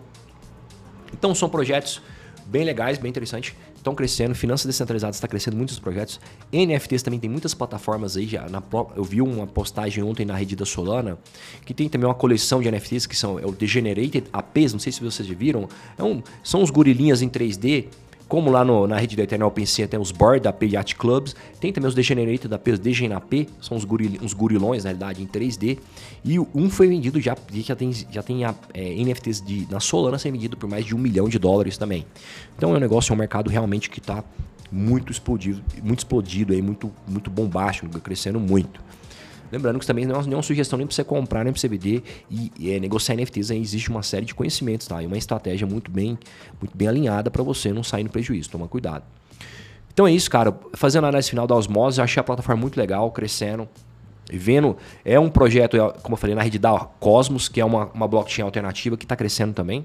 Então 1.12 1.34
são 1.34 1.48
projetos 1.48 2.00
bem 2.46 2.64
legais, 2.64 2.98
bem 2.98 3.08
interessantes, 3.08 3.52
estão 3.76 3.94
crescendo, 3.96 4.34
finanças 4.34 4.66
descentralizadas 4.66 5.16
está 5.16 5.26
crescendo 5.26 5.56
muitos 5.56 5.78
projetos, 5.80 6.20
NFTs 6.52 7.02
também 7.02 7.18
tem 7.18 7.28
muitas 7.28 7.52
plataformas 7.52 8.16
aí, 8.16 8.26
já 8.26 8.48
na, 8.48 8.62
eu 8.94 9.02
vi 9.02 9.20
uma 9.20 9.46
postagem 9.46 10.04
ontem 10.04 10.24
na 10.24 10.36
rede 10.36 10.54
da 10.54 10.64
Solana, 10.64 11.18
que 11.64 11.74
tem 11.74 11.88
também 11.88 12.06
uma 12.06 12.14
coleção 12.14 12.60
de 12.60 12.70
NFTs 12.70 13.06
que 13.06 13.16
são 13.16 13.38
é 13.38 13.46
o 13.46 13.52
Degenerated 13.52 14.24
APs, 14.32 14.72
não 14.72 14.80
sei 14.80 14.92
se 14.92 15.02
vocês 15.02 15.26
já 15.26 15.34
viram, 15.34 15.68
é 15.98 16.02
um, 16.02 16.22
são 16.44 16.62
os 16.62 16.70
gorilinhas 16.70 17.22
em 17.22 17.28
3D, 17.28 17.86
como 18.30 18.48
lá 18.48 18.64
no, 18.64 18.86
na 18.86 18.96
rede 18.96 19.16
da 19.16 19.24
Eternal 19.24 19.48
OpenSea 19.48 19.88
tem 19.88 19.98
os 19.98 20.12
Board 20.12 20.40
da 20.44 20.54
Yacht 20.62 20.94
Clubs, 20.94 21.34
tem 21.58 21.72
também 21.72 21.88
os 21.88 21.96
Degenerated 21.96 22.46
da 22.46 22.60
P, 22.60 22.70
os 22.70 22.78
DGNAP, 22.78 23.48
são 23.60 23.76
uns, 23.76 23.84
goril, 23.84 24.12
uns 24.22 24.32
gorilões 24.32 24.84
na 24.84 24.90
realidade 24.90 25.20
em 25.20 25.26
3D. 25.26 25.78
E 26.24 26.38
um 26.38 26.70
foi 26.70 26.86
vendido 26.86 27.20
já, 27.20 27.36
já 27.52 27.74
tem, 27.74 27.92
já 27.92 28.22
tem 28.22 28.44
a, 28.44 28.54
é, 28.72 28.94
NFTs 29.02 29.42
de, 29.42 29.66
na 29.68 29.80
Solana 29.80 30.16
sendo 30.16 30.34
vendido 30.34 30.56
por 30.56 30.70
mais 30.70 30.86
de 30.86 30.94
um 30.94 30.98
milhão 30.98 31.28
de 31.28 31.40
dólares 31.40 31.76
também. 31.76 32.06
Então 32.56 32.72
é 32.72 32.76
um 32.76 32.80
negócio, 32.80 33.12
é 33.12 33.14
um 33.16 33.18
mercado 33.18 33.50
realmente 33.50 33.90
que 33.90 33.98
está 33.98 34.22
muito 34.70 35.10
explodido, 35.10 35.60
muito 35.82 35.98
explodido 35.98 36.52
aí, 36.52 36.62
muito, 36.62 36.92
muito 37.08 37.28
bombástico, 37.32 37.88
crescendo 37.98 38.38
muito. 38.38 38.80
Lembrando 39.50 39.78
que 39.78 39.84
isso 39.84 39.88
também 39.88 40.06
não 40.06 40.20
é 40.20 40.22
nenhuma 40.22 40.42
sugestão 40.42 40.76
nem 40.76 40.86
para 40.86 40.94
você 40.94 41.02
comprar, 41.02 41.44
nem 41.44 41.52
para 41.52 41.60
você 41.60 41.68
vender 41.68 42.02
e, 42.30 42.70
é, 42.70 42.78
negociar 42.78 43.16
NFTs. 43.16 43.50
Aí 43.50 43.60
existe 43.60 43.90
uma 43.90 44.02
série 44.02 44.24
de 44.24 44.34
conhecimentos, 44.34 44.86
tá? 44.86 45.02
E 45.02 45.06
uma 45.06 45.18
estratégia 45.18 45.66
muito 45.66 45.90
bem, 45.90 46.18
muito 46.60 46.76
bem 46.76 46.88
alinhada 46.88 47.30
para 47.30 47.42
você 47.42 47.72
não 47.72 47.82
sair 47.82 48.04
no 48.04 48.10
prejuízo. 48.10 48.50
Toma 48.50 48.68
cuidado. 48.68 49.02
Então 49.92 50.06
é 50.06 50.12
isso, 50.12 50.30
cara. 50.30 50.56
Fazendo 50.74 51.04
a 51.04 51.08
análise 51.08 51.28
final 51.28 51.46
da 51.46 51.54
Osmose, 51.54 52.00
achei 52.00 52.20
a 52.20 52.24
plataforma 52.24 52.60
muito 52.60 52.78
legal, 52.78 53.10
crescendo. 53.10 53.68
Vendo, 54.32 54.76
é 55.04 55.18
um 55.18 55.28
projeto, 55.28 55.76
é, 55.76 55.92
como 56.00 56.14
eu 56.14 56.16
falei, 56.16 56.36
na 56.36 56.42
rede 56.42 56.58
da 56.58 56.78
Cosmos, 56.78 57.48
que 57.48 57.60
é 57.60 57.64
uma, 57.64 57.86
uma 57.86 58.06
blockchain 58.06 58.44
alternativa 58.44 58.96
que 58.96 59.04
está 59.04 59.16
crescendo 59.16 59.52
também. 59.52 59.84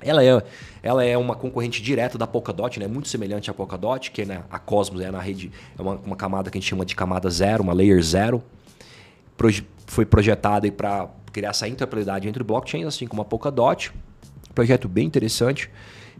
Ela 0.00 0.22
é, 0.22 0.42
ela 0.82 1.04
é 1.04 1.18
uma 1.18 1.34
concorrente 1.34 1.82
direta 1.82 2.16
da 2.16 2.26
Polkadot, 2.26 2.78
né? 2.78 2.86
muito 2.86 3.08
semelhante 3.08 3.50
à 3.50 3.54
Polkadot, 3.54 4.12
que 4.12 4.24
né, 4.24 4.42
a 4.48 4.58
Cosmos 4.58 5.00
é 5.00 5.10
na 5.10 5.18
rede, 5.18 5.50
é 5.76 5.82
uma, 5.82 5.94
uma 6.04 6.16
camada 6.16 6.50
que 6.50 6.58
a 6.58 6.60
gente 6.60 6.68
chama 6.68 6.84
de 6.84 6.94
camada 6.94 7.28
zero, 7.28 7.64
uma 7.64 7.72
layer 7.72 8.00
zero 8.02 8.42
foi 9.86 10.04
projetada 10.04 10.70
para 10.72 11.08
criar 11.32 11.50
essa 11.50 11.68
interoperabilidade 11.68 12.28
entre 12.28 12.42
blockchains, 12.42 12.86
assim 12.86 13.06
como 13.06 13.22
a 13.22 13.24
Polkadot. 13.24 13.92
Projeto 14.54 14.88
bem 14.88 15.06
interessante, 15.06 15.70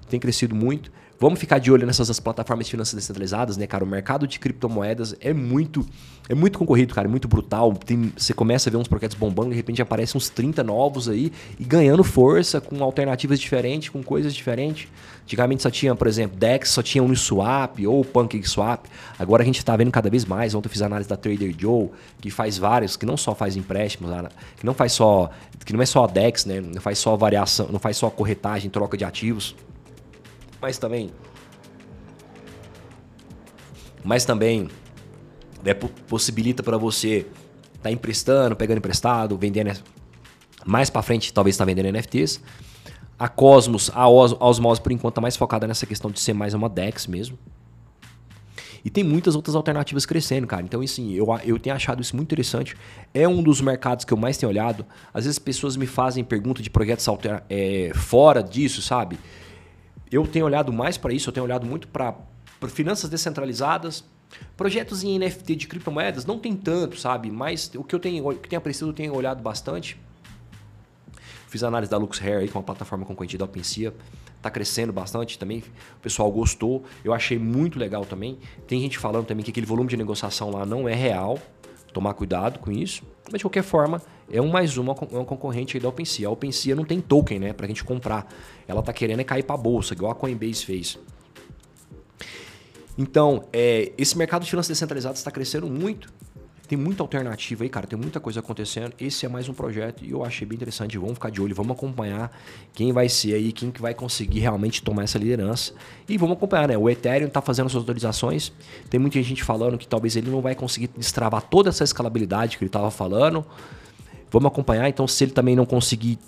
tem 0.08 0.20
crescido 0.20 0.54
muito. 0.54 0.92
Vamos 1.18 1.40
ficar 1.40 1.58
de 1.58 1.72
olho 1.72 1.86
nessas 1.86 2.20
plataformas 2.20 2.66
de 2.66 2.72
finanças 2.72 2.94
descentralizadas, 2.94 3.56
né, 3.56 3.66
cara? 3.66 3.82
O 3.82 3.86
mercado 3.86 4.26
de 4.26 4.38
criptomoedas 4.38 5.16
é 5.18 5.32
muito 5.32 5.86
é 6.28 6.34
muito 6.34 6.58
concorrido, 6.58 6.92
cara, 6.92 7.06
é 7.06 7.10
muito 7.10 7.26
brutal. 7.26 7.72
Tem, 7.72 8.12
você 8.16 8.34
começa 8.34 8.68
a 8.68 8.70
ver 8.70 8.76
uns 8.76 8.88
projetos 8.88 9.16
bombando, 9.16 9.50
de 9.50 9.56
repente 9.56 9.80
aparecem 9.80 10.18
uns 10.18 10.28
30 10.28 10.62
novos 10.62 11.08
aí 11.08 11.32
e 11.58 11.64
ganhando 11.64 12.02
força 12.04 12.60
com 12.60 12.82
alternativas 12.82 13.40
diferentes, 13.40 13.88
com 13.88 14.02
coisas 14.02 14.34
diferentes. 14.34 14.88
Antigamente 15.22 15.62
só 15.62 15.70
tinha, 15.70 15.94
por 15.94 16.06
exemplo, 16.06 16.36
DEX, 16.36 16.70
só 16.70 16.82
tinha 16.82 17.02
Uniswap 17.02 17.78
ou 17.86 18.04
PancakeSwap. 18.04 18.86
Agora 19.18 19.42
a 19.42 19.46
gente 19.46 19.58
está 19.58 19.74
vendo 19.74 19.90
cada 19.90 20.10
vez 20.10 20.24
mais. 20.24 20.54
Ontem 20.54 20.66
eu 20.66 20.70
fiz 20.70 20.82
análise 20.82 21.08
da 21.08 21.16
Trader 21.16 21.54
Joe, 21.56 21.88
que 22.20 22.28
faz 22.28 22.58
vários, 22.58 22.96
que 22.96 23.06
não 23.06 23.16
só 23.16 23.34
faz 23.34 23.56
empréstimos, 23.56 24.10
que 24.56 24.66
não 24.66 24.74
faz 24.74 24.92
só, 24.92 25.30
que 25.64 25.72
não 25.72 25.80
é 25.80 25.86
só 25.86 26.06
DEX, 26.06 26.44
né? 26.44 26.60
Não 26.60 26.80
faz 26.80 26.98
só 26.98 27.16
variação, 27.16 27.68
não 27.70 27.78
faz 27.78 27.96
só 27.96 28.10
corretagem, 28.10 28.68
troca 28.68 28.96
de 28.96 29.04
ativos 29.04 29.54
mas 30.60 30.78
também 30.78 31.10
mas 34.06 34.24
também 34.24 34.68
né, 35.64 35.74
possibilita 35.74 36.62
para 36.62 36.78
você 36.78 37.26
estar 37.66 37.82
tá 37.82 37.90
emprestando, 37.90 38.54
pegando 38.54 38.78
emprestado, 38.78 39.36
vendendo 39.36 39.72
mais 40.64 40.88
para 40.88 41.02
frente, 41.02 41.32
talvez 41.32 41.54
está 41.54 41.64
vendendo 41.64 41.90
NFTs. 41.92 42.40
A 43.18 43.28
Cosmos, 43.28 43.90
a, 43.92 44.08
Os, 44.08 44.32
a 44.32 44.46
Osmose 44.46 44.80
por 44.80 44.92
enquanto 44.92 45.12
está 45.12 45.20
mais 45.20 45.36
focada 45.36 45.66
nessa 45.66 45.86
questão 45.86 46.10
de 46.10 46.20
ser 46.20 46.34
mais 46.34 46.54
uma 46.54 46.68
DEX 46.68 47.08
mesmo. 47.08 47.36
E 48.84 48.90
tem 48.90 49.02
muitas 49.02 49.34
outras 49.34 49.56
alternativas 49.56 50.06
crescendo, 50.06 50.46
cara. 50.46 50.62
Então, 50.62 50.80
assim, 50.80 51.12
eu, 51.12 51.26
eu 51.44 51.58
tenho 51.58 51.74
achado 51.74 52.00
isso 52.00 52.14
muito 52.14 52.28
interessante. 52.28 52.76
É 53.12 53.26
um 53.26 53.42
dos 53.42 53.60
mercados 53.60 54.04
que 54.04 54.12
eu 54.12 54.16
mais 54.16 54.36
tenho 54.36 54.50
olhado. 54.50 54.86
Às 55.12 55.24
vezes 55.24 55.40
pessoas 55.40 55.76
me 55.76 55.86
fazem 55.86 56.22
pergunta 56.22 56.62
de 56.62 56.70
projetos 56.70 57.08
alter, 57.08 57.42
é, 57.50 57.90
fora 57.94 58.40
disso, 58.40 58.80
sabe? 58.80 59.18
Eu 60.10 60.26
tenho 60.26 60.44
olhado 60.44 60.72
mais 60.72 60.96
para 60.96 61.12
isso, 61.12 61.28
eu 61.28 61.32
tenho 61.32 61.44
olhado 61.44 61.66
muito 61.66 61.88
para 61.88 62.14
finanças 62.68 63.10
descentralizadas, 63.10 64.04
Projetos 64.56 65.04
em 65.04 65.18
NFT 65.18 65.54
de 65.54 65.66
criptomoedas 65.66 66.24
não 66.24 66.38
tem 66.38 66.56
tanto, 66.56 66.98
sabe? 66.98 67.30
Mas 67.30 67.70
o 67.74 67.84
que 67.84 67.94
eu 67.94 67.98
tenho, 67.98 68.28
o 68.28 68.34
que 68.34 68.48
tenho 68.48 68.58
apreciado, 68.58 68.90
eu 68.90 68.94
tenho 68.94 69.14
olhado 69.14 69.42
bastante. 69.42 69.98
Fiz 71.48 71.62
análise 71.62 71.90
da 71.90 71.96
LuxHair 71.96 72.38
aí, 72.38 72.48
que 72.48 72.56
é 72.56 72.58
uma 72.58 72.64
plataforma 72.64 73.04
concorrente 73.04 73.38
da 73.38 73.44
OpenSea. 73.44 73.94
Está 74.36 74.50
crescendo 74.50 74.92
bastante 74.92 75.38
também. 75.38 75.62
O 75.96 76.00
pessoal 76.02 76.30
gostou. 76.30 76.84
Eu 77.04 77.12
achei 77.12 77.38
muito 77.38 77.78
legal 77.78 78.04
também. 78.04 78.38
Tem 78.66 78.80
gente 78.80 78.98
falando 78.98 79.26
também 79.26 79.44
que 79.44 79.50
aquele 79.50 79.66
volume 79.66 79.88
de 79.88 79.96
negociação 79.96 80.50
lá 80.50 80.66
não 80.66 80.88
é 80.88 80.94
real. 80.94 81.38
Tomar 81.96 82.12
cuidado 82.12 82.58
com 82.58 82.70
isso. 82.70 83.02
Mas 83.32 83.38
de 83.38 83.44
qualquer 83.44 83.62
forma, 83.62 84.02
é 84.30 84.38
um 84.38 84.50
mais 84.50 84.76
uma, 84.76 84.92
é 85.10 85.14
uma 85.14 85.24
concorrente 85.24 85.78
aí 85.78 85.82
da 85.82 85.88
OpenSea. 85.88 86.28
A 86.28 86.30
OpenSea 86.30 86.76
não 86.76 86.84
tem 86.84 87.00
token, 87.00 87.38
né? 87.38 87.52
Pra 87.54 87.66
gente 87.66 87.82
comprar. 87.82 88.30
Ela 88.68 88.82
tá 88.82 88.92
querendo 88.92 89.20
é 89.20 89.24
cair 89.24 89.42
pra 89.42 89.56
bolsa, 89.56 89.94
igual 89.94 90.12
a 90.12 90.14
Coinbase 90.14 90.62
fez. 90.62 90.98
Então, 92.98 93.44
é, 93.50 93.92
esse 93.96 94.14
mercado 94.18 94.44
de 94.44 94.50
finanças 94.50 94.68
descentralizadas 94.68 95.20
está 95.20 95.30
crescendo 95.30 95.68
muito. 95.68 96.12
Tem 96.68 96.76
muita 96.76 97.02
alternativa 97.02 97.62
aí, 97.62 97.70
cara. 97.70 97.86
Tem 97.86 97.98
muita 97.98 98.18
coisa 98.18 98.40
acontecendo. 98.40 98.92
Esse 99.00 99.24
é 99.24 99.28
mais 99.28 99.48
um 99.48 99.54
projeto 99.54 100.04
e 100.04 100.10
eu 100.10 100.24
achei 100.24 100.46
bem 100.46 100.56
interessante. 100.56 100.98
Vamos 100.98 101.14
ficar 101.14 101.30
de 101.30 101.40
olho, 101.40 101.54
vamos 101.54 101.76
acompanhar 101.76 102.36
quem 102.74 102.92
vai 102.92 103.08
ser 103.08 103.34
aí, 103.34 103.52
quem 103.52 103.70
que 103.70 103.80
vai 103.80 103.94
conseguir 103.94 104.40
realmente 104.40 104.82
tomar 104.82 105.04
essa 105.04 105.16
liderança. 105.16 105.72
E 106.08 106.18
vamos 106.18 106.36
acompanhar, 106.36 106.66
né? 106.68 106.76
O 106.76 106.90
Ethereum 106.90 107.28
está 107.28 107.40
fazendo 107.40 107.68
suas 107.68 107.84
atualizações. 107.84 108.52
Tem 108.90 108.98
muita 108.98 109.22
gente 109.22 109.44
falando 109.44 109.78
que 109.78 109.86
talvez 109.86 110.16
ele 110.16 110.28
não 110.28 110.40
vai 110.40 110.56
conseguir 110.56 110.88
destravar 110.96 111.42
toda 111.42 111.68
essa 111.68 111.84
escalabilidade 111.84 112.58
que 112.58 112.64
ele 112.64 112.68
estava 112.68 112.90
falando. 112.90 113.46
Vamos 114.30 114.48
acompanhar. 114.48 114.88
Então, 114.88 115.06
se 115.06 115.22
ele 115.22 115.32
também 115.32 115.54
não 115.54 115.64
conseguir 115.64 116.18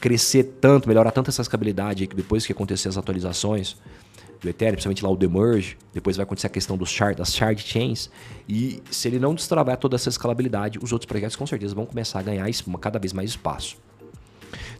crescer 0.00 0.44
tanto, 0.60 0.86
melhorar 0.86 1.12
tanto 1.12 1.30
essa 1.30 1.40
escalabilidade 1.40 2.06
depois 2.06 2.44
que 2.44 2.52
acontecer 2.52 2.88
as 2.88 2.98
atualizações, 2.98 3.76
do 4.42 4.48
Ethereum, 4.48 4.74
principalmente 4.74 5.04
lá 5.04 5.10
o 5.10 5.16
Demerge, 5.16 5.78
depois 5.94 6.16
vai 6.16 6.24
acontecer 6.24 6.48
a 6.48 6.50
questão 6.50 6.76
dos 6.76 6.90
shard, 6.90 7.16
das 7.16 7.34
shard 7.34 7.62
chains, 7.62 8.10
e 8.48 8.82
se 8.90 9.08
ele 9.08 9.18
não 9.18 9.34
destravar 9.34 9.76
toda 9.76 9.94
essa 9.94 10.08
escalabilidade, 10.08 10.78
os 10.82 10.92
outros 10.92 11.06
projetos 11.06 11.36
com 11.36 11.46
certeza 11.46 11.74
vão 11.74 11.86
começar 11.86 12.18
a 12.18 12.22
ganhar 12.22 12.48
cada 12.80 12.98
vez 12.98 13.12
mais 13.12 13.30
espaço. 13.30 13.76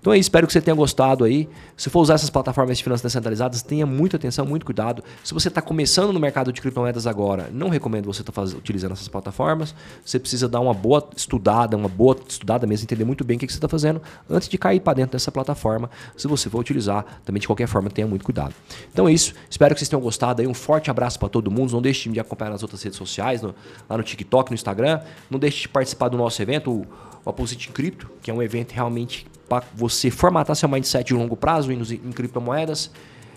Então 0.03 0.13
é 0.13 0.19
isso, 0.19 0.27
espero 0.27 0.49
que 0.49 0.53
você 0.53 0.61
tenha 0.61 0.75
gostado 0.75 1.23
aí. 1.23 1.49
Se 1.77 1.89
for 1.89 2.01
usar 2.01 2.15
essas 2.15 2.29
plataformas 2.29 2.77
de 2.77 2.83
finanças 2.83 3.05
descentralizadas, 3.05 3.63
tenha 3.63 3.87
muita 3.87 4.17
atenção, 4.17 4.45
muito 4.45 4.67
cuidado. 4.67 5.03
Se 5.23 5.33
você 5.33 5.47
está 5.47 5.63
começando 5.63 6.13
no 6.13 6.19
mercado 6.19 6.53
de 6.53 6.61
criptomoedas 6.61 7.07
agora, 7.07 7.49
não 7.53 7.69
recomendo 7.69 8.07
você 8.07 8.21
estar 8.23 8.33
tá 8.33 8.43
utilizando 8.43 8.93
essas 8.93 9.07
plataformas. 9.07 9.73
Você 10.05 10.19
precisa 10.19 10.49
dar 10.49 10.59
uma 10.59 10.75
boa 10.75 11.09
estudada, 11.17 11.77
uma 11.77 11.89
boa 11.89 12.17
estudada 12.27 12.67
mesmo, 12.67 12.83
entender 12.83 13.05
muito 13.05 13.23
bem 13.23 13.37
o 13.37 13.41
que, 13.41 13.47
que 13.47 13.53
você 13.53 13.59
está 13.59 13.69
fazendo 13.69 14.03
antes 14.29 14.49
de 14.49 14.59
cair 14.59 14.81
para 14.81 14.95
dentro 14.95 15.13
dessa 15.13 15.31
plataforma. 15.31 15.89
Se 16.17 16.27
você 16.27 16.51
for 16.51 16.59
utilizar, 16.59 17.21
também 17.25 17.41
de 17.41 17.47
qualquer 17.47 17.69
forma, 17.69 17.89
tenha 17.89 18.09
muito 18.09 18.25
cuidado. 18.25 18.57
Então 18.93 19.07
é 19.07 19.13
isso, 19.13 19.35
espero 19.49 19.73
que 19.73 19.79
vocês 19.79 19.89
tenham 19.89 20.03
gostado 20.03 20.43
aí. 20.43 20.49
Um 20.49 20.55
forte 20.55 20.91
abraço 20.91 21.17
para 21.17 21.29
todo 21.29 21.49
mundo. 21.49 21.71
Não 21.75 21.81
deixe 21.81 22.09
de 22.11 22.19
acompanhar 22.19 22.51
nas 22.51 22.65
outras 22.65 22.83
redes 22.83 22.99
sociais, 22.99 23.41
no, 23.41 23.55
lá 23.89 23.97
no 23.97 24.03
TikTok, 24.03 24.51
no 24.51 24.57
Instagram. 24.57 24.99
Não 25.31 25.39
deixe 25.39 25.61
de 25.61 25.69
participar 25.69 26.09
do 26.09 26.17
nosso 26.17 26.43
evento, 26.43 26.73
o, 26.73 26.87
o 27.25 27.31
Opposite 27.31 27.69
Crypto, 27.69 28.11
que 28.21 28.33
é 28.33 28.35
um 28.35 28.43
evento 28.43 28.73
realmente 28.73 29.31
para 29.61 29.65
você 29.75 30.11
formatar 30.11 30.57
seu 30.57 30.69
mindset 30.69 31.09
de 31.09 31.15
longo 31.15 31.37
prazo 31.37 31.71
em, 31.71 31.81
em 31.81 32.13
criptomoedas. 32.13 32.91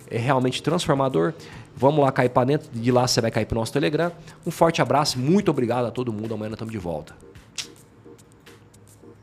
É 0.09 0.17
realmente 0.17 0.63
transformador. 0.63 1.33
Vamos 1.75 2.03
lá 2.03 2.11
cair 2.11 2.29
para 2.29 2.45
dentro. 2.45 2.69
De 2.71 2.91
lá 2.91 3.07
você 3.07 3.19
vai 3.19 3.31
cair 3.31 3.45
para 3.45 3.57
o 3.57 3.59
nosso 3.59 3.73
Telegram. 3.73 4.11
Um 4.45 4.51
forte 4.51 4.81
abraço, 4.81 5.19
muito 5.19 5.49
obrigado 5.51 5.85
a 5.85 5.91
todo 5.91 6.13
mundo. 6.13 6.33
Amanhã 6.33 6.53
estamos 6.53 6.71
de 6.71 6.77
volta. 6.77 7.24